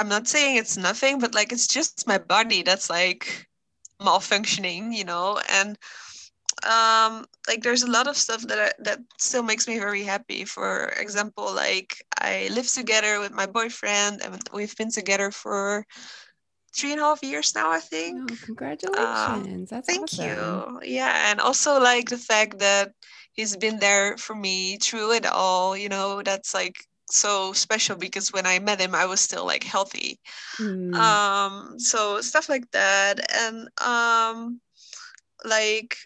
I'm 0.00 0.08
not 0.08 0.26
saying 0.26 0.56
it's 0.56 0.76
nothing, 0.76 1.20
but 1.20 1.36
like 1.36 1.52
it's 1.52 1.68
just 1.68 2.08
my 2.08 2.18
body 2.18 2.64
that's 2.64 2.90
like 2.90 3.46
malfunctioning, 4.00 4.92
you 4.92 5.04
know? 5.04 5.40
And 5.48 5.78
um 6.64 7.24
like 7.48 7.62
there's 7.62 7.82
a 7.82 7.90
lot 7.90 8.06
of 8.06 8.16
stuff 8.16 8.42
that 8.48 8.58
I, 8.58 8.72
that 8.82 8.98
still 9.18 9.42
makes 9.42 9.68
me 9.68 9.78
very 9.78 10.02
happy. 10.02 10.44
For 10.44 10.88
example 10.98 11.52
like 11.54 12.02
i 12.20 12.48
live 12.52 12.70
together 12.70 13.20
with 13.20 13.32
my 13.32 13.46
boyfriend 13.46 14.22
and 14.22 14.40
we've 14.52 14.76
been 14.76 14.90
together 14.90 15.30
for 15.30 15.84
three 16.76 16.92
and 16.92 17.00
a 17.00 17.04
half 17.04 17.22
years 17.22 17.54
now 17.54 17.70
i 17.70 17.80
think. 17.80 18.18
Oh, 18.30 18.36
congratulations. 18.44 19.72
Um, 19.72 19.82
thank 19.82 20.12
awesome. 20.12 20.24
you 20.24 20.80
yeah 20.82 21.30
and 21.30 21.40
also 21.40 21.80
like 21.80 22.08
the 22.08 22.18
fact 22.18 22.58
that 22.58 22.92
he's 23.32 23.56
been 23.56 23.78
there 23.78 24.16
for 24.16 24.34
me 24.34 24.78
through 24.78 25.12
it 25.12 25.26
all 25.26 25.76
you 25.76 25.88
know 25.88 26.22
that's 26.22 26.54
like 26.54 26.76
so 27.10 27.52
special 27.52 27.96
because 27.96 28.32
when 28.32 28.46
i 28.46 28.58
met 28.58 28.80
him 28.80 28.94
i 28.94 29.06
was 29.06 29.20
still 29.20 29.44
like 29.44 29.62
healthy. 29.64 30.18
Mm. 30.58 30.94
um 30.94 31.78
so 31.78 32.20
stuff 32.20 32.48
like 32.48 32.70
that. 32.70 33.20
And 33.34 33.68
um 33.80 34.60
like 35.44 35.96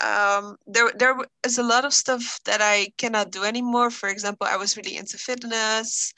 um, 0.00 0.56
there 0.66 0.90
there 0.96 1.16
is 1.44 1.58
a 1.58 1.62
lot 1.62 1.84
of 1.84 1.94
stuff 1.94 2.40
that 2.44 2.60
I 2.62 2.88
cannot 2.96 3.30
do 3.30 3.44
anymore. 3.44 3.90
For 3.90 4.08
example, 4.08 4.46
I 4.46 4.56
was 4.56 4.76
really 4.76 4.96
into 4.96 5.18
fitness, 5.18 6.12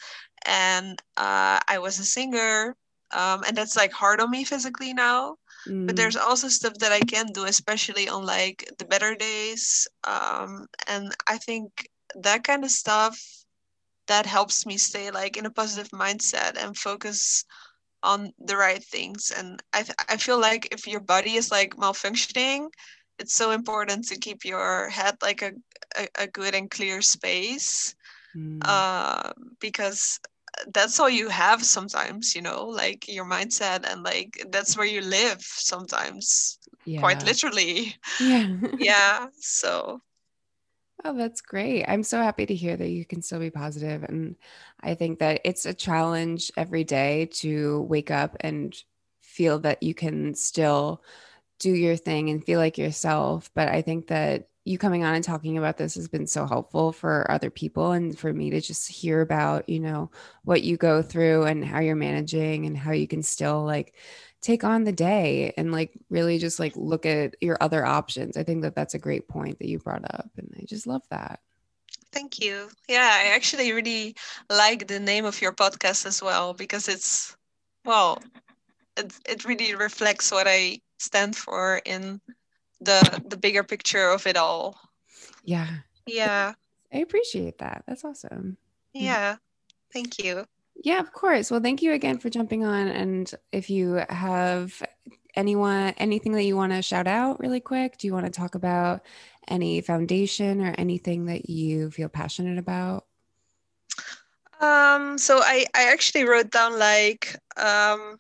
and 0.47 1.01
uh, 1.17 1.61
I 1.69 1.79
was 1.79 1.99
a 1.99 2.05
singer, 2.05 2.77
um, 3.11 3.43
and 3.47 3.57
that's 3.57 3.77
like 3.77 3.93
hard 3.93 4.21
on 4.21 4.31
me 4.31 4.45
physically 4.45 4.95
now. 4.95 5.37
Mm. 5.69 5.87
But 5.87 5.97
there's 5.97 6.17
also 6.17 6.49
stuff 6.49 6.75
that 6.79 6.93
I 6.93 7.01
can 7.01 7.27
do, 7.27 7.45
especially 7.45 8.09
on 8.09 8.25
like 8.25 8.69
the 8.79 8.85
better 8.85 9.15
days. 9.15 9.87
Um, 10.05 10.67
and 10.89 11.15
I 11.29 11.39
think 11.39 11.89
that 12.15 12.45
kind 12.45 12.65
of 12.65 12.71
stuff 12.71 13.19
that 14.09 14.27
helps 14.27 14.67
me 14.67 14.77
stay 14.77 15.11
like 15.11 15.37
in 15.37 15.47
a 15.47 15.51
positive 15.51 15.91
mindset 15.91 16.63
and 16.63 16.77
focus 16.77 17.45
on 18.03 18.33
the 18.39 18.57
right 18.57 18.83
things. 18.83 19.33
And 19.37 19.63
I 19.73 19.83
th- 19.83 19.97
I 20.09 20.17
feel 20.17 20.41
like 20.41 20.69
if 20.73 20.87
your 20.87 21.01
body 21.01 21.35
is 21.35 21.51
like 21.51 21.77
malfunctioning, 21.77 22.69
it's 23.23 23.35
so 23.35 23.53
important 23.53 24.09
to 24.09 24.19
keep 24.19 24.45
your 24.45 24.89
head 24.89 25.17
like 25.23 25.43
a 25.43 25.53
a, 25.97 26.09
a 26.25 26.27
good 26.27 26.55
and 26.55 26.71
clear 26.71 27.03
space. 27.03 27.95
Mm. 28.37 28.61
Uh, 28.65 29.33
because 29.61 30.21
that's 30.75 31.01
all 31.01 31.09
you 31.09 31.29
have 31.29 31.65
sometimes 31.65 32.37
you 32.37 32.43
know 32.43 32.67
like 32.67 33.09
your 33.09 33.25
mindset 33.25 33.91
and 33.91 34.03
like 34.03 34.47
that's 34.51 34.77
where 34.77 34.87
you 34.87 35.01
live 35.01 35.41
sometimes 35.41 36.59
yeah. 36.85 37.01
quite 37.01 37.25
literally 37.25 37.97
yeah 38.21 38.49
yeah 38.79 39.27
so 39.41 40.01
oh 41.05 41.17
that's 41.17 41.41
great 41.41 41.85
i'm 41.89 42.03
so 42.03 42.19
happy 42.19 42.45
to 42.45 42.55
hear 42.55 42.77
that 42.77 42.91
you 42.91 43.05
can 43.05 43.23
still 43.23 43.41
be 43.41 43.51
positive 43.51 44.05
and 44.05 44.37
i 44.83 44.95
think 44.95 45.19
that 45.19 45.41
it's 45.43 45.65
a 45.65 45.75
challenge 45.75 46.53
every 46.57 46.85
day 46.85 47.27
to 47.27 47.81
wake 47.89 48.11
up 48.11 48.37
and 48.41 48.77
feel 49.21 49.59
that 49.59 49.83
you 49.83 49.95
can 49.95 50.35
still 50.35 51.03
do 51.63 51.73
your 51.73 51.97
thing 51.97 52.29
and 52.29 52.45
feel 52.45 52.59
like 52.59 52.77
yourself. 52.77 53.51
But 53.55 53.69
i 53.69 53.83
think 53.83 54.09
that 54.09 54.49
you 54.65 54.79
coming 54.79 55.03
on 55.03 55.15
and 55.15 55.25
talking 55.25 55.59
about 55.59 55.77
this 55.77 55.97
has 55.97 56.07
been 56.07 56.27
so 56.27 56.47
helpful 56.47 56.93
for 56.93 57.29
other 57.31 57.51
people 57.51 57.93
and 57.93 58.17
for 58.17 58.33
me 58.33 58.51
to 58.51 58.61
just 58.61 58.89
hear 58.89 59.21
about 59.21 59.69
you 59.69 59.81
know 59.81 60.11
what 60.45 60.63
you 60.63 60.77
go 60.77 61.03
through 61.03 61.45
and 61.45 61.65
how 61.65 61.81
you're 61.81 61.97
managing 61.97 62.67
and 62.67 62.77
how 62.77 62.93
you 62.93 63.09
can 63.09 63.23
still 63.23 63.65
like 63.65 63.95
take 64.41 64.65
on 64.65 64.83
the 64.83 64.93
day 64.93 65.55
and 65.57 65.73
like 65.73 65.93
really 66.11 66.39
just 66.39 66.59
like 66.59 66.73
look 66.75 67.07
at 67.07 67.37
your 67.41 67.57
other 67.61 67.87
options. 67.87 68.37
I 68.37 68.43
think 68.43 68.63
that 68.63 68.75
that's 68.75 68.95
a 68.95 68.99
great 68.99 69.29
point 69.29 69.61
that 69.61 69.69
you 69.69 69.79
brought 69.79 70.05
up 70.05 70.31
and 70.37 70.53
i 70.61 70.65
just 70.65 70.87
love 70.87 71.03
that. 71.11 71.41
Thank 72.13 72.41
you. 72.41 72.69
Yeah 72.89 73.11
i 73.23 73.35
actually 73.35 73.73
really 73.73 74.17
like 74.51 74.89
the 74.89 75.01
name 75.01 75.25
of 75.25 75.41
your 75.41 75.53
podcast 75.53 76.07
as 76.07 76.23
well 76.23 76.55
because 76.55 76.89
it's 76.89 77.37
well 77.85 78.19
it, 78.97 79.13
it 79.29 79.45
really 79.45 79.75
reflects 79.75 80.31
what 80.31 80.47
i 80.47 80.79
stand 81.03 81.37
for 81.37 81.81
in 81.85 82.21
the 82.81 83.23
the 83.29 83.37
bigger 83.37 83.63
picture 83.63 84.11
of 84.11 84.27
it 84.27 84.37
all. 84.37 84.79
Yeah. 85.45 85.69
Yeah. 86.07 86.55
I 86.93 86.99
appreciate 86.99 87.59
that. 87.59 87.85
That's 87.87 88.05
awesome. 88.05 88.57
Yeah. 88.93 89.37
Thank 89.93 90.23
you. 90.23 90.45
Yeah, 90.83 91.01
of 91.01 91.13
course. 91.13 91.51
Well, 91.51 91.61
thank 91.61 91.83
you 91.83 91.93
again 91.93 92.19
for 92.19 92.31
jumping 92.31 92.65
on. 92.65 92.89
And 92.89 93.33
if 93.53 93.71
you 93.71 94.03
have 94.09 94.83
anyone, 95.35 95.95
anything 95.97 96.33
that 96.33 96.45
you 96.45 96.57
want 96.57 96.73
to 96.73 96.83
shout 96.83 97.07
out 97.07 97.41
really 97.41 97.61
quick, 97.61 97.99
do 97.99 98.07
you 98.07 98.13
want 98.13 98.27
to 98.27 98.33
talk 98.33 98.55
about 98.55 99.03
any 99.49 99.81
foundation 99.81 100.61
or 100.61 100.75
anything 100.79 101.27
that 101.27 101.49
you 101.49 101.91
feel 101.91 102.09
passionate 102.09 102.59
about? 102.59 103.07
Um, 104.61 105.19
so 105.19 105.39
I, 105.39 105.67
I 105.75 105.93
actually 105.93 106.25
wrote 106.25 106.51
down 106.51 106.79
like 106.79 107.37
um, 107.57 108.19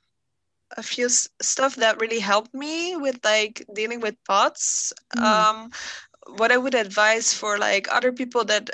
a 0.76 0.82
few 0.82 1.06
s- 1.06 1.28
stuff 1.40 1.76
that 1.76 2.00
really 2.00 2.20
helped 2.20 2.54
me 2.54 2.96
with 2.96 3.18
like 3.24 3.64
dealing 3.74 4.00
with 4.00 4.16
POTS. 4.24 4.92
Mm. 5.16 5.22
Um, 5.22 5.70
what 6.36 6.52
I 6.52 6.56
would 6.56 6.74
advise 6.74 7.34
for 7.34 7.58
like 7.58 7.88
other 7.92 8.12
people 8.12 8.44
that 8.44 8.70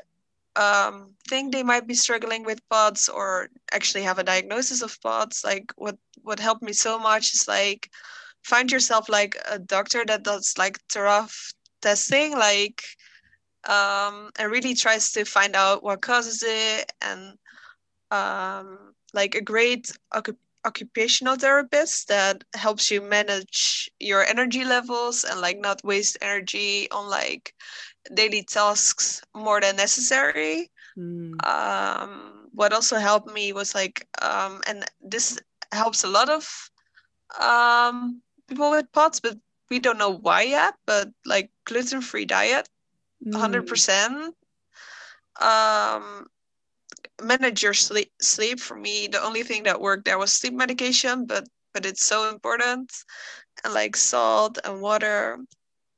um, 0.57 1.15
think 1.29 1.53
they 1.53 1.63
might 1.63 1.87
be 1.87 1.95
struggling 1.95 2.45
with 2.45 2.67
POTS 2.69 3.09
or 3.09 3.49
actually 3.73 4.03
have 4.03 4.19
a 4.19 4.25
diagnosis 4.25 4.83
of 4.83 5.01
POTS, 5.03 5.45
like 5.45 5.73
what 5.77 5.97
what 6.23 6.41
helped 6.41 6.63
me 6.63 6.73
so 6.73 6.99
much 6.99 7.35
is 7.35 7.49
like 7.49 7.91
find 8.43 8.71
yourself 8.71 9.09
like 9.09 9.37
a 9.51 9.59
doctor 9.59 10.05
that 10.07 10.23
does 10.25 10.55
like 10.59 10.79
thorough 10.91 11.27
testing, 11.81 12.33
like 12.33 12.83
um, 13.69 14.31
and 14.39 14.51
really 14.51 14.75
tries 14.75 15.13
to 15.13 15.25
find 15.25 15.55
out 15.55 15.83
what 15.83 16.01
causes 16.03 16.43
it 16.47 16.93
and 17.03 17.39
um, 18.11 18.95
like 19.13 19.35
a 19.35 19.43
great 19.43 19.93
occupational 20.69 21.37
therapist 21.37 22.09
that 22.09 22.45
helps 22.55 22.91
you 22.91 23.01
manage 23.01 23.91
your 23.99 24.23
energy 24.25 24.65
levels 24.65 25.25
and 25.25 25.41
like 25.41 25.59
not 25.59 25.83
waste 25.83 26.17
energy 26.21 26.89
on 26.91 27.09
like 27.09 27.55
daily 28.15 28.43
tasks 28.45 29.23
more 29.35 29.61
than 29.61 29.77
necessary. 29.77 30.71
Mm. 30.97 31.33
Um, 31.47 32.49
what 32.53 32.73
also 32.73 32.97
helped 32.99 33.33
me 33.33 33.53
was 33.53 33.75
like, 33.75 34.07
um, 34.21 34.61
and 34.67 34.85
this 35.01 35.39
helps 35.73 36.05
a 36.05 36.09
lot 36.09 36.29
of 36.29 36.45
um, 37.41 38.21
people 38.49 38.71
with 38.71 38.93
POTS, 38.93 39.21
but 39.21 39.37
we 39.71 39.79
don't 39.79 39.99
know 39.99 40.13
why 40.13 40.43
yet. 40.43 40.75
But 40.87 41.09
like 41.25 41.51
gluten 41.65 42.01
free 42.01 42.25
diet, 42.25 42.69
mm. 43.25 43.67
percent. 43.67 44.35
Um, 45.41 46.27
manage 47.23 47.63
your 47.63 47.75
sleep 47.75 48.11
sleep. 48.21 48.61
For 48.61 48.77
me 48.77 49.09
the 49.09 49.23
only 49.23 49.43
thing 49.43 49.65
that 49.65 49.81
worked 49.81 50.05
there 50.05 50.19
was 50.19 50.33
sleep 50.33 50.55
medication 50.55 51.27
but 51.27 51.49
but 51.75 51.87
it's 51.87 52.03
so 52.03 52.29
important 52.29 52.93
and 53.65 53.75
like 53.75 53.97
salt 53.97 54.59
and 54.65 54.81
water 54.81 55.39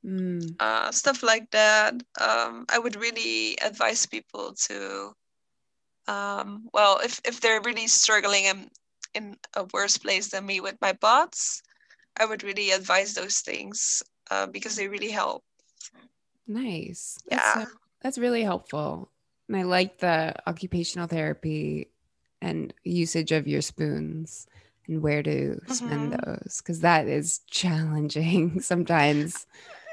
mm. 0.05 0.55
uh, 0.59 0.91
stuff 0.91 1.23
like 1.23 1.49
that. 1.51 1.93
Um, 2.19 2.65
i 2.69 2.79
would 2.79 2.95
really 2.95 3.57
advise 3.61 4.05
people 4.05 4.53
to 4.67 5.13
um, 6.07 6.67
well 6.73 6.99
if, 7.03 7.21
if 7.25 7.39
they're 7.39 7.61
really 7.61 7.87
struggling 7.87 8.45
in, 8.45 8.69
in 9.13 9.37
a 9.55 9.65
worse 9.73 9.97
place 9.97 10.29
than 10.29 10.45
me 10.45 10.59
with 10.59 10.75
my 10.81 10.93
POTS 10.93 11.61
i 12.17 12.25
would 12.25 12.43
really 12.43 12.71
advise 12.71 13.13
those 13.13 13.39
things 13.39 14.03
uh, 14.31 14.47
because 14.47 14.75
they 14.75 14.87
really 14.87 15.11
help. 15.11 15.43
Nice. 16.47 17.17
That's 17.29 17.55
yeah. 17.55 17.65
so, 17.65 17.71
that's 18.01 18.17
really 18.17 18.43
helpful 18.43 19.10
and 19.51 19.59
I 19.59 19.63
like 19.63 19.97
the 19.97 20.33
occupational 20.47 21.07
therapy 21.07 21.89
and 22.41 22.73
usage 22.83 23.33
of 23.33 23.47
your 23.47 23.61
spoons 23.61 24.47
and 24.87 25.01
where 25.01 25.21
to 25.21 25.59
spend 25.67 26.13
mm-hmm. 26.13 26.31
those 26.31 26.61
because 26.61 26.79
that 26.79 27.07
is 27.07 27.41
challenging 27.49 28.61
sometimes. 28.61 29.45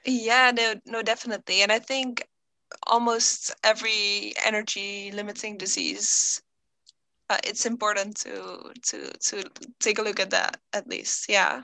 Yeah, 0.04 0.52
no, 0.54 0.74
no, 0.86 1.02
definitely. 1.02 1.62
And 1.62 1.72
I 1.72 1.80
think 1.80 2.24
almost 2.86 3.54
every 3.64 4.32
energy 4.44 5.10
limiting 5.12 5.56
disease 5.56 6.40
uh, 7.30 7.38
it's 7.42 7.66
important 7.66 8.16
to 8.16 8.72
to 8.82 9.10
to 9.20 9.42
take 9.80 9.98
a 9.98 10.02
look 10.02 10.20
at 10.20 10.30
that 10.30 10.58
at 10.74 10.86
least 10.86 11.30
yeah 11.30 11.62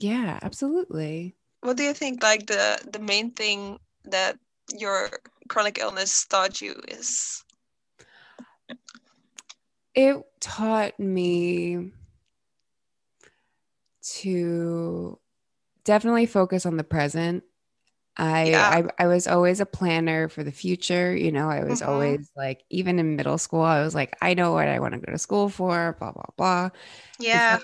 yeah 0.00 0.38
absolutely 0.42 1.34
what 1.60 1.76
do 1.76 1.84
you 1.84 1.94
think 1.94 2.22
like 2.22 2.46
the 2.46 2.78
the 2.90 2.98
main 2.98 3.30
thing 3.30 3.78
that 4.04 4.36
your 4.76 5.10
chronic 5.52 5.78
illness 5.78 6.24
taught 6.24 6.62
you 6.62 6.74
is? 6.88 7.44
It 9.94 10.16
taught 10.40 10.98
me 10.98 11.90
to 14.20 15.18
definitely 15.84 16.24
focus 16.24 16.64
on 16.64 16.78
the 16.78 16.84
present. 16.84 17.44
I, 18.16 18.44
yeah. 18.50 18.82
I, 18.98 19.04
I 19.04 19.06
was 19.08 19.26
always 19.26 19.60
a 19.60 19.66
planner 19.66 20.30
for 20.30 20.42
the 20.42 20.52
future. 20.52 21.14
You 21.14 21.30
know, 21.32 21.50
I 21.50 21.64
was 21.64 21.82
mm-hmm. 21.82 21.90
always 21.90 22.30
like, 22.34 22.62
even 22.70 22.98
in 22.98 23.16
middle 23.16 23.36
school, 23.36 23.60
I 23.60 23.82
was 23.82 23.94
like, 23.94 24.16
I 24.22 24.32
know 24.32 24.52
what 24.52 24.68
I 24.68 24.80
want 24.80 24.94
to 24.94 25.00
go 25.00 25.12
to 25.12 25.18
school 25.18 25.50
for, 25.50 25.96
blah, 25.98 26.12
blah, 26.12 26.24
blah. 26.38 26.70
Yeah. 27.20 27.58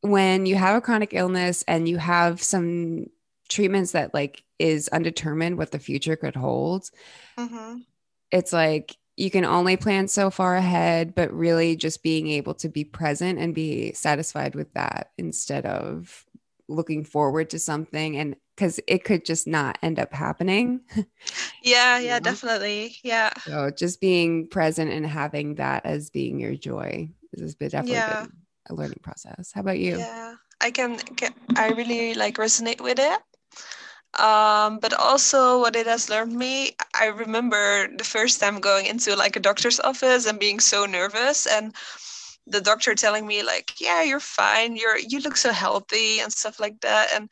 When 0.00 0.46
you 0.46 0.56
have 0.56 0.76
a 0.76 0.80
chronic 0.80 1.14
illness 1.14 1.64
and 1.68 1.88
you 1.88 1.98
have 1.98 2.42
some 2.42 3.06
treatments 3.48 3.92
that 3.92 4.14
like 4.14 4.42
is 4.58 4.88
undetermined 4.88 5.58
what 5.58 5.70
the 5.70 5.78
future 5.78 6.16
could 6.16 6.36
hold 6.36 6.90
mm-hmm. 7.38 7.78
it's 8.30 8.52
like 8.52 8.96
you 9.16 9.30
can 9.32 9.44
only 9.44 9.76
plan 9.76 10.06
so 10.08 10.30
far 10.30 10.56
ahead 10.56 11.14
but 11.14 11.32
really 11.32 11.76
just 11.76 12.02
being 12.02 12.28
able 12.28 12.54
to 12.54 12.68
be 12.68 12.84
present 12.84 13.38
and 13.38 13.54
be 13.54 13.92
satisfied 13.92 14.54
with 14.54 14.72
that 14.74 15.10
instead 15.18 15.66
of 15.66 16.24
looking 16.68 17.04
forward 17.04 17.50
to 17.50 17.58
something 17.58 18.16
and 18.16 18.36
because 18.54 18.80
it 18.86 19.04
could 19.04 19.24
just 19.24 19.46
not 19.46 19.78
end 19.82 19.98
up 19.98 20.12
happening 20.12 20.80
yeah 21.62 21.98
yeah 21.98 22.18
know? 22.18 22.24
definitely 22.24 22.96
yeah 23.02 23.30
so 23.44 23.70
just 23.70 24.00
being 24.00 24.46
present 24.48 24.90
and 24.90 25.06
having 25.06 25.54
that 25.54 25.86
as 25.86 26.10
being 26.10 26.38
your 26.38 26.54
joy 26.54 27.08
has 27.38 27.54
been 27.54 27.68
definitely 27.68 27.94
yeah. 27.94 28.22
been 28.22 28.32
a 28.70 28.74
learning 28.74 29.00
process 29.02 29.50
how 29.54 29.62
about 29.62 29.78
you 29.78 29.96
yeah 29.96 30.34
i 30.60 30.70
can, 30.70 30.98
can 30.98 31.32
i 31.56 31.70
really 31.70 32.14
like 32.14 32.36
resonate 32.36 32.80
with 32.80 32.98
it 32.98 33.20
um, 34.18 34.78
but 34.80 34.92
also 34.94 35.60
what 35.60 35.76
it 35.76 35.86
has 35.86 36.08
learned 36.10 36.34
me, 36.36 36.72
I 36.94 37.06
remember 37.06 37.88
the 37.96 38.04
first 38.04 38.40
time 38.40 38.60
going 38.60 38.86
into 38.86 39.16
like 39.16 39.36
a 39.36 39.40
doctor's 39.40 39.80
office 39.80 40.26
and 40.26 40.38
being 40.38 40.60
so 40.60 40.86
nervous 40.86 41.46
and 41.46 41.74
the 42.46 42.60
doctor 42.60 42.94
telling 42.94 43.26
me 43.26 43.42
like, 43.42 43.80
yeah, 43.80 44.02
you're 44.02 44.20
fine. 44.20 44.76
You're, 44.76 44.98
you 44.98 45.20
look 45.20 45.36
so 45.36 45.52
healthy 45.52 46.20
and 46.20 46.32
stuff 46.32 46.58
like 46.58 46.80
that. 46.80 47.08
And 47.14 47.30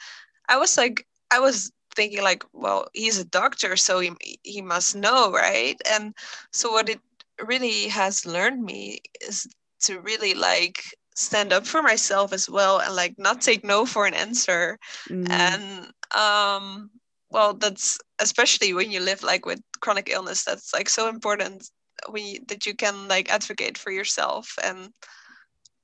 I 0.49 0.59
was 0.59 0.77
like, 0.77 1.07
I 1.31 1.41
was 1.41 1.73
thinking 1.95 2.23
like, 2.23 2.45
well, 2.53 2.89
he's 2.95 3.19
a 3.19 3.25
doctor, 3.25 3.77
so 3.77 3.99
he 4.01 4.13
he 4.43 4.63
must 4.63 4.95
know, 4.95 5.33
right? 5.33 5.81
And 5.91 6.15
so 6.53 6.71
what 6.73 6.89
it 6.89 7.01
really 7.45 7.89
has 7.89 8.27
learned 8.27 8.63
me 8.63 9.01
is 9.21 9.47
to 9.81 10.01
really 10.01 10.35
like 10.35 10.83
stand 11.17 11.53
up 11.53 11.67
for 11.67 11.83
myself 11.83 12.33
as 12.33 12.49
well 12.49 12.79
and 12.79 12.95
like 12.95 13.15
not 13.19 13.41
take 13.41 13.65
no 13.65 13.85
for 13.87 14.07
an 14.07 14.15
answer. 14.15 14.79
Mm. 15.09 15.31
and 15.31 15.89
um 16.15 16.91
well 17.31 17.55
that's 17.55 17.99
especially 18.21 18.73
when 18.73 18.93
you 18.93 19.01
live 19.01 19.23
like 19.23 19.45
with 19.45 19.61
chronic 19.81 20.09
illness 20.09 20.45
that's 20.45 20.73
like 20.73 20.89
so 20.89 21.09
important 21.09 21.69
when 22.11 22.25
you, 22.25 22.39
that 22.49 22.67
you 22.67 22.75
can 22.75 23.09
like 23.09 23.31
advocate 23.31 23.77
for 23.77 23.91
yourself 23.91 24.55
and 24.63 24.91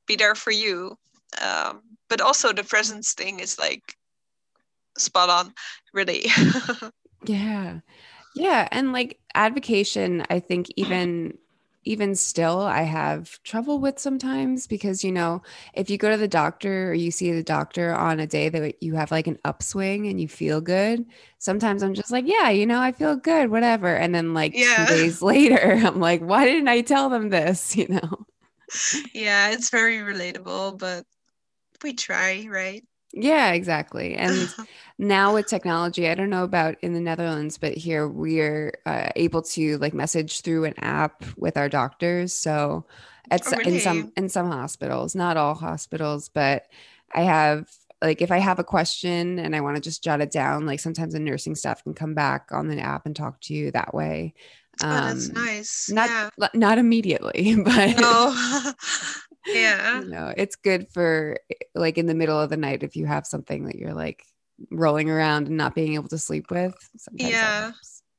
be 0.06 0.16
there 0.16 0.34
for 0.34 0.52
you. 0.52 0.96
Um 1.40 1.80
but 2.08 2.20
also 2.20 2.52
the 2.52 2.64
presence 2.64 3.14
thing 3.14 3.40
is 3.40 3.58
like 3.58 3.96
spot 4.98 5.30
on 5.30 5.52
really. 5.92 6.26
Yeah. 7.24 7.80
Yeah 8.34 8.66
and 8.72 8.92
like 8.92 9.20
advocation 9.34 10.24
i 10.28 10.40
think 10.40 10.66
even 10.76 11.38
even 11.84 12.14
still 12.14 12.60
I 12.60 12.82
have 12.82 13.42
trouble 13.42 13.78
with 13.78 13.98
sometimes 13.98 14.66
because 14.66 15.02
you 15.02 15.12
know 15.12 15.42
if 15.74 15.90
you 15.90 15.98
go 15.98 16.10
to 16.10 16.16
the 16.16 16.28
doctor 16.28 16.90
or 16.90 16.94
you 16.94 17.10
see 17.10 17.32
the 17.32 17.42
doctor 17.42 17.92
on 17.94 18.20
a 18.20 18.26
day 18.26 18.48
that 18.48 18.82
you 18.82 18.94
have 18.94 19.10
like 19.10 19.26
an 19.26 19.38
upswing 19.44 20.08
and 20.08 20.20
you 20.20 20.28
feel 20.28 20.60
good 20.60 21.04
sometimes 21.38 21.82
I'm 21.82 21.94
just 21.94 22.10
like 22.10 22.26
yeah 22.26 22.50
you 22.50 22.66
know 22.66 22.80
I 22.80 22.92
feel 22.92 23.16
good 23.16 23.50
whatever. 23.50 23.94
And 23.94 24.14
then 24.14 24.34
like 24.34 24.54
yeah. 24.54 24.86
two 24.86 24.94
days 24.94 25.22
later 25.22 25.80
I'm 25.84 26.00
like 26.00 26.20
why 26.20 26.44
didn't 26.44 26.68
I 26.68 26.82
tell 26.82 27.08
them 27.08 27.30
this? 27.30 27.76
You 27.82 27.88
know? 27.88 28.26
Yeah 29.12 29.50
it's 29.50 29.70
very 29.70 29.98
relatable 29.98 30.78
but 30.78 31.04
we 31.82 31.94
try 31.94 32.46
right 32.48 32.84
yeah, 33.12 33.52
exactly. 33.52 34.14
And 34.14 34.52
now 34.98 35.34
with 35.34 35.46
technology, 35.46 36.08
I 36.08 36.14
don't 36.14 36.30
know 36.30 36.44
about 36.44 36.76
in 36.82 36.94
the 36.94 37.00
Netherlands, 37.00 37.58
but 37.58 37.74
here 37.74 38.08
we're 38.08 38.78
uh, 38.86 39.10
able 39.16 39.42
to 39.42 39.78
like 39.78 39.94
message 39.94 40.40
through 40.40 40.64
an 40.64 40.74
app 40.78 41.24
with 41.36 41.56
our 41.56 41.68
doctors. 41.68 42.32
So 42.32 42.86
at 43.30 43.42
oh, 43.46 43.56
really? 43.58 43.74
in 43.74 43.80
some 43.80 44.12
in 44.16 44.28
some 44.28 44.50
hospitals, 44.50 45.14
not 45.14 45.36
all 45.36 45.54
hospitals, 45.54 46.28
but 46.28 46.66
I 47.14 47.22
have 47.22 47.68
like 48.02 48.20
if 48.20 48.30
I 48.30 48.38
have 48.38 48.58
a 48.58 48.64
question 48.64 49.38
and 49.38 49.54
I 49.54 49.60
want 49.60 49.76
to 49.76 49.82
just 49.82 50.02
jot 50.02 50.20
it 50.20 50.30
down, 50.30 50.66
like 50.66 50.80
sometimes 50.80 51.12
the 51.12 51.20
nursing 51.20 51.54
staff 51.54 51.84
can 51.84 51.94
come 51.94 52.14
back 52.14 52.48
on 52.50 52.68
the 52.68 52.80
app 52.80 53.06
and 53.06 53.14
talk 53.14 53.40
to 53.42 53.54
you 53.54 53.70
that 53.72 53.94
way. 53.94 54.34
Um, 54.82 54.90
oh, 54.90 54.94
that's 54.94 55.28
um, 55.28 55.34
nice. 55.34 55.90
Not 55.90 56.10
yeah. 56.10 56.48
not 56.54 56.78
immediately, 56.78 57.56
but 57.64 57.98
no. 57.98 58.72
yeah. 59.46 60.00
You 60.00 60.08
know 60.08 60.32
it's 60.36 60.56
good 60.56 60.88
for 60.88 61.38
eh, 61.50 61.54
like 61.74 61.98
in 61.98 62.06
the 62.06 62.14
middle 62.14 62.40
of 62.40 62.50
the 62.50 62.56
night 62.56 62.82
if 62.82 62.96
you 62.96 63.06
have 63.06 63.26
something 63.26 63.66
that 63.66 63.76
you're 63.76 63.94
like 63.94 64.24
rolling 64.70 65.10
around 65.10 65.48
and 65.48 65.56
not 65.56 65.74
being 65.74 65.94
able 65.94 66.08
to 66.08 66.18
sleep 66.18 66.50
with 66.50 66.74
yeah. 67.12 67.72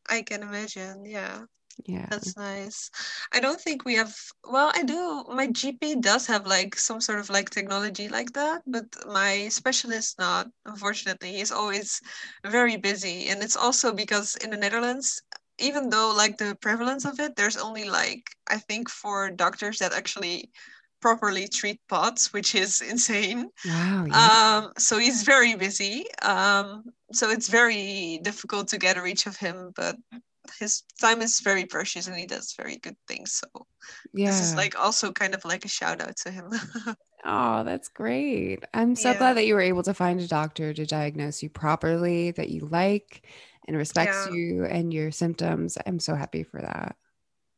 i 0.10 0.22
can 0.22 0.44
imagine. 0.44 1.06
Yeah. 1.06 1.42
Yeah. 1.86 2.06
That's 2.12 2.38
nice. 2.38 2.92
I 3.32 3.40
don't 3.40 3.60
think 3.60 3.84
we 3.84 3.96
have 3.96 4.14
well 4.48 4.72
i 4.76 4.84
do 4.84 5.24
my 5.34 5.48
gp 5.48 6.02
does 6.02 6.28
have 6.28 6.46
like 6.46 6.78
some 6.78 7.02
sort 7.02 7.20
of 7.20 7.30
like 7.30 7.50
technology 7.50 8.08
like 8.08 8.32
that 8.34 8.62
but 8.68 8.86
my 9.08 9.48
specialist 9.50 10.20
not 10.20 10.48
unfortunately. 10.66 11.34
He's 11.34 11.52
always 11.52 12.00
very 12.46 12.78
busy 12.78 13.30
and 13.30 13.42
it's 13.42 13.58
also 13.58 13.94
because 13.94 14.36
in 14.38 14.52
the 14.52 14.58
netherlands 14.58 15.22
even 15.60 15.90
though 15.90 16.14
like 16.16 16.38
the 16.38 16.58
prevalence 16.62 17.06
of 17.06 17.20
it 17.20 17.36
there's 17.36 17.58
only 17.58 17.90
like 17.90 18.30
i 18.50 18.58
think 18.58 18.90
four 18.90 19.30
doctors 19.30 19.80
that 19.80 19.94
actually 19.94 20.50
properly 21.04 21.50
treat 21.50 21.82
POTS, 21.90 22.32
which 22.32 22.56
is 22.56 22.80
insane. 22.80 23.50
Wow. 23.66 24.06
Yeah. 24.08 24.62
Um, 24.64 24.72
so 24.78 24.98
he's 24.98 25.24
very 25.24 25.54
busy. 25.54 26.06
Um, 26.22 26.86
so 27.12 27.30
it's 27.30 27.50
very 27.50 28.22
difficult 28.24 28.70
to 28.70 28.78
get 28.78 28.96
a 28.96 29.02
reach 29.02 29.28
of 29.28 29.36
him, 29.36 29.74
but 29.76 29.98
his 30.60 30.84
time 31.02 31.22
is 31.22 31.42
very 31.42 31.66
precious 31.66 32.08
and 32.08 32.16
he 32.16 32.26
does 32.26 32.54
very 32.56 32.78
good 32.78 32.96
things. 33.06 33.34
So 33.34 33.66
yeah. 34.14 34.28
this 34.28 34.40
is 34.40 34.56
like 34.56 34.80
also 34.80 35.12
kind 35.12 35.36
of 35.36 35.44
like 35.44 35.66
a 35.66 35.68
shout 35.68 36.00
out 36.00 36.16
to 36.24 36.32
him. 36.32 36.50
oh, 37.26 37.66
that's 37.66 37.90
great. 37.90 38.64
I'm 38.74 38.96
so 38.96 39.12
yeah. 39.12 39.18
glad 39.18 39.34
that 39.34 39.46
you 39.46 39.56
were 39.56 39.70
able 39.72 39.84
to 39.84 39.94
find 39.94 40.22
a 40.22 40.28
doctor 40.28 40.74
to 40.74 40.86
diagnose 40.86 41.44
you 41.44 41.50
properly, 41.50 42.32
that 42.32 42.48
you 42.48 42.62
like 42.72 43.28
and 43.68 43.76
respects 43.76 44.28
yeah. 44.30 44.36
you 44.36 44.64
and 44.64 44.94
your 44.94 45.12
symptoms. 45.12 45.78
I'm 45.86 46.00
so 46.00 46.16
happy 46.16 46.44
for 46.44 46.62
that. 46.62 46.96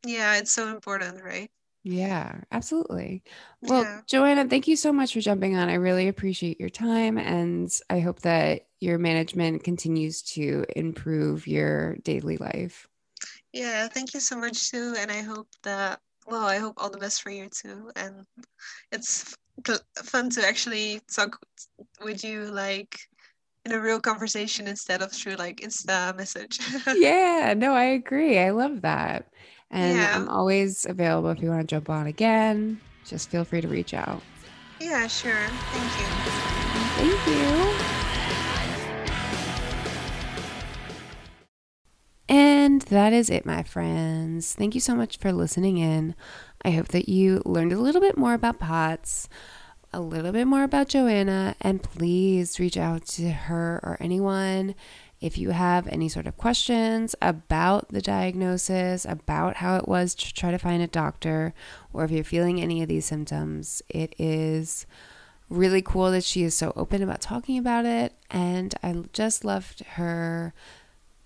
Yeah, 0.04 0.36
it's 0.38 0.52
so 0.52 0.66
important, 0.68 1.22
right? 1.22 1.50
Yeah, 1.88 2.40
absolutely. 2.50 3.22
Well, 3.62 3.84
yeah. 3.84 4.00
Joanna, 4.08 4.48
thank 4.48 4.66
you 4.66 4.74
so 4.74 4.92
much 4.92 5.12
for 5.12 5.20
jumping 5.20 5.56
on. 5.56 5.68
I 5.68 5.74
really 5.74 6.08
appreciate 6.08 6.58
your 6.58 6.68
time. 6.68 7.16
And 7.16 7.72
I 7.88 8.00
hope 8.00 8.22
that 8.22 8.66
your 8.80 8.98
management 8.98 9.62
continues 9.62 10.20
to 10.34 10.64
improve 10.74 11.46
your 11.46 11.94
daily 11.98 12.38
life. 12.38 12.88
Yeah, 13.52 13.86
thank 13.86 14.14
you 14.14 14.20
so 14.20 14.36
much, 14.36 14.68
too. 14.68 14.96
And 14.98 15.12
I 15.12 15.22
hope 15.22 15.46
that, 15.62 16.00
well, 16.26 16.44
I 16.44 16.58
hope 16.58 16.74
all 16.78 16.90
the 16.90 16.98
best 16.98 17.22
for 17.22 17.30
you, 17.30 17.48
too. 17.48 17.92
And 17.94 18.26
it's 18.90 19.36
fun 20.02 20.28
to 20.30 20.44
actually 20.44 21.00
talk 21.14 21.38
with 22.02 22.24
you 22.24 22.46
like 22.46 22.98
in 23.64 23.70
a 23.70 23.80
real 23.80 24.00
conversation 24.00 24.66
instead 24.66 25.02
of 25.02 25.12
through 25.12 25.36
like 25.36 25.60
Insta 25.60 26.16
message. 26.16 26.58
yeah, 27.00 27.54
no, 27.56 27.74
I 27.74 27.84
agree. 27.84 28.40
I 28.40 28.50
love 28.50 28.82
that. 28.82 29.26
And 29.70 29.98
yeah. 29.98 30.12
I'm 30.14 30.28
always 30.28 30.86
available 30.86 31.30
if 31.30 31.42
you 31.42 31.48
want 31.48 31.60
to 31.62 31.66
jump 31.66 31.90
on 31.90 32.06
again. 32.06 32.80
Just 33.04 33.30
feel 33.30 33.44
free 33.44 33.60
to 33.60 33.68
reach 33.68 33.94
out. 33.94 34.22
Yeah, 34.80 35.06
sure. 35.06 35.46
Thank 35.48 36.00
you. 36.00 36.06
Thank 36.96 37.26
you. 37.26 37.96
And 42.28 42.82
that 42.82 43.12
is 43.12 43.30
it, 43.30 43.46
my 43.46 43.62
friends. 43.62 44.54
Thank 44.54 44.74
you 44.74 44.80
so 44.80 44.94
much 44.94 45.18
for 45.18 45.32
listening 45.32 45.78
in. 45.78 46.14
I 46.64 46.70
hope 46.72 46.88
that 46.88 47.08
you 47.08 47.40
learned 47.44 47.72
a 47.72 47.78
little 47.78 48.00
bit 48.00 48.18
more 48.18 48.34
about 48.34 48.58
POTS, 48.58 49.28
a 49.92 50.00
little 50.00 50.32
bit 50.32 50.46
more 50.46 50.64
about 50.64 50.88
Joanna, 50.88 51.54
and 51.60 51.82
please 51.82 52.58
reach 52.58 52.76
out 52.76 53.06
to 53.06 53.30
her 53.30 53.80
or 53.84 53.96
anyone 54.00 54.74
if 55.20 55.38
you 55.38 55.50
have 55.50 55.86
any 55.88 56.08
sort 56.08 56.26
of 56.26 56.36
questions 56.36 57.14
about 57.22 57.88
the 57.88 58.02
diagnosis, 58.02 59.04
about 59.04 59.56
how 59.56 59.76
it 59.76 59.88
was 59.88 60.14
to 60.14 60.34
try 60.34 60.50
to 60.50 60.58
find 60.58 60.82
a 60.82 60.86
doctor, 60.86 61.54
or 61.92 62.04
if 62.04 62.10
you're 62.10 62.24
feeling 62.24 62.60
any 62.60 62.82
of 62.82 62.88
these 62.88 63.06
symptoms, 63.06 63.82
it 63.88 64.14
is 64.18 64.86
really 65.48 65.80
cool 65.80 66.10
that 66.10 66.24
she 66.24 66.42
is 66.42 66.54
so 66.54 66.72
open 66.76 67.02
about 67.02 67.20
talking 67.20 67.56
about 67.56 67.86
it. 67.86 68.12
And 68.30 68.74
I 68.82 69.04
just 69.12 69.44
loved 69.44 69.80
her 69.94 70.52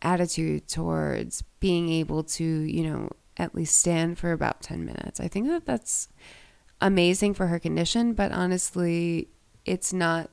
attitude 0.03 0.68
towards 0.68 1.43
being 1.59 1.91
able 1.91 2.22
to, 2.22 2.45
you 2.45 2.84
know, 2.84 3.11
at 3.36 3.55
least 3.55 3.78
stand 3.78 4.18
for 4.18 4.32
about 4.32 4.61
10 4.62 4.84
minutes. 4.84 5.18
I 5.18 5.28
think 5.28 5.47
that 5.49 5.66
that's 5.66 6.09
amazing 6.80 7.34
for 7.34 7.49
her 7.49 7.59
condition, 7.59 8.12
but 8.12 8.32
honestly, 8.32 9.28
it's 9.64 9.93
not 9.93 10.30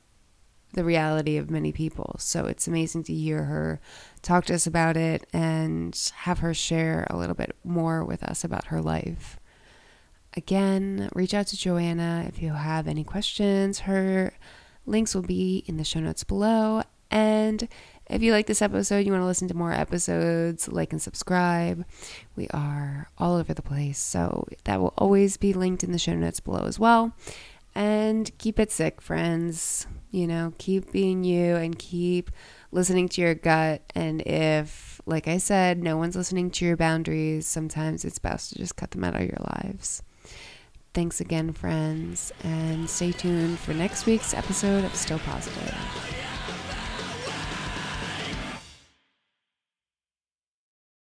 the 0.74 0.84
reality 0.84 1.38
of 1.38 1.50
many 1.50 1.72
people. 1.72 2.16
So 2.20 2.46
it's 2.46 2.68
amazing 2.68 3.04
to 3.04 3.14
hear 3.14 3.46
her 3.46 3.80
talk 4.22 4.46
to 4.46 4.56
us 4.56 4.68
about 4.68 4.98
it 4.98 5.26
and 5.34 6.12
have 6.18 6.40
her 6.40 6.54
share 6.54 7.08
a 7.10 7.18
little 7.18 7.36
bit 7.36 7.56
more 7.64 8.04
with 8.04 8.24
us 8.24 8.44
about 8.44 8.66
her 8.66 8.82
life. 8.82 9.40
Again, 10.36 11.10
reach 11.16 11.34
out 11.34 11.48
to 11.48 11.58
Joanna 11.58 12.26
if 12.28 12.42
you 12.42 12.54
have 12.54 12.88
any 12.88 13.04
questions. 13.04 13.80
Her 13.80 14.34
links 14.86 15.16
will 15.16 15.24
be 15.24 15.64
in 15.66 15.78
the 15.78 15.84
show 15.84 16.00
notes 16.00 16.24
below. 16.24 16.84
And 17.10 17.68
if 18.10 18.22
you 18.22 18.32
like 18.32 18.48
this 18.48 18.62
episode, 18.62 19.06
you 19.06 19.12
want 19.12 19.22
to 19.22 19.28
listen 19.28 19.48
to 19.48 19.54
more 19.54 19.72
episodes, 19.72 20.68
like 20.68 20.92
and 20.92 21.02
subscribe. 21.02 21.86
We 22.36 22.48
are 22.50 23.10
all 23.18 23.36
over 23.36 23.54
the 23.54 23.62
place. 23.62 24.00
So 24.00 24.48
that 24.66 24.80
will 24.80 24.94
always 24.98 25.38
be 25.38 25.54
linked 25.54 25.84
in 25.84 25.92
the 25.92 25.98
show 25.98 26.14
notes 26.14 26.40
below 26.40 26.66
as 26.66 26.78
well. 26.78 27.14
And 27.78 28.36
keep 28.38 28.60
it 28.60 28.72
sick, 28.72 29.02
friends 29.02 29.88
you 30.12 30.28
know, 30.28 30.54
keep 30.58 30.92
being 30.92 31.24
you 31.24 31.56
and 31.56 31.78
keep 31.78 32.32
listening 32.72 33.10
to 33.10 33.22
your 33.22 33.36
gut. 33.36 33.82
And 33.96 34.22
if, 34.26 35.02
like 35.06 35.28
I 35.28 35.38
said, 35.38 35.82
no 35.82 35.98
one's 35.98 36.16
listening 36.16 36.52
to 36.52 36.66
your 36.66 36.78
boundaries, 36.78 37.48
sometimes 37.48 38.06
it's 38.06 38.20
best 38.20 38.52
to 38.52 38.60
just 38.60 38.76
cut 38.76 38.92
them 38.92 39.04
out 39.04 39.16
of 39.16 39.22
your 39.22 39.38
lives. 39.64 40.02
Thanks 40.94 41.22
again, 41.22 41.54
friends, 41.54 42.32
and 42.44 42.90
stay 42.90 43.12
tuned 43.12 43.60
for 43.60 43.74
next 43.74 44.06
week's 44.06 44.34
episode 44.34 44.84
of 44.84 44.96
Still 44.96 45.20
Positive. 45.20 46.37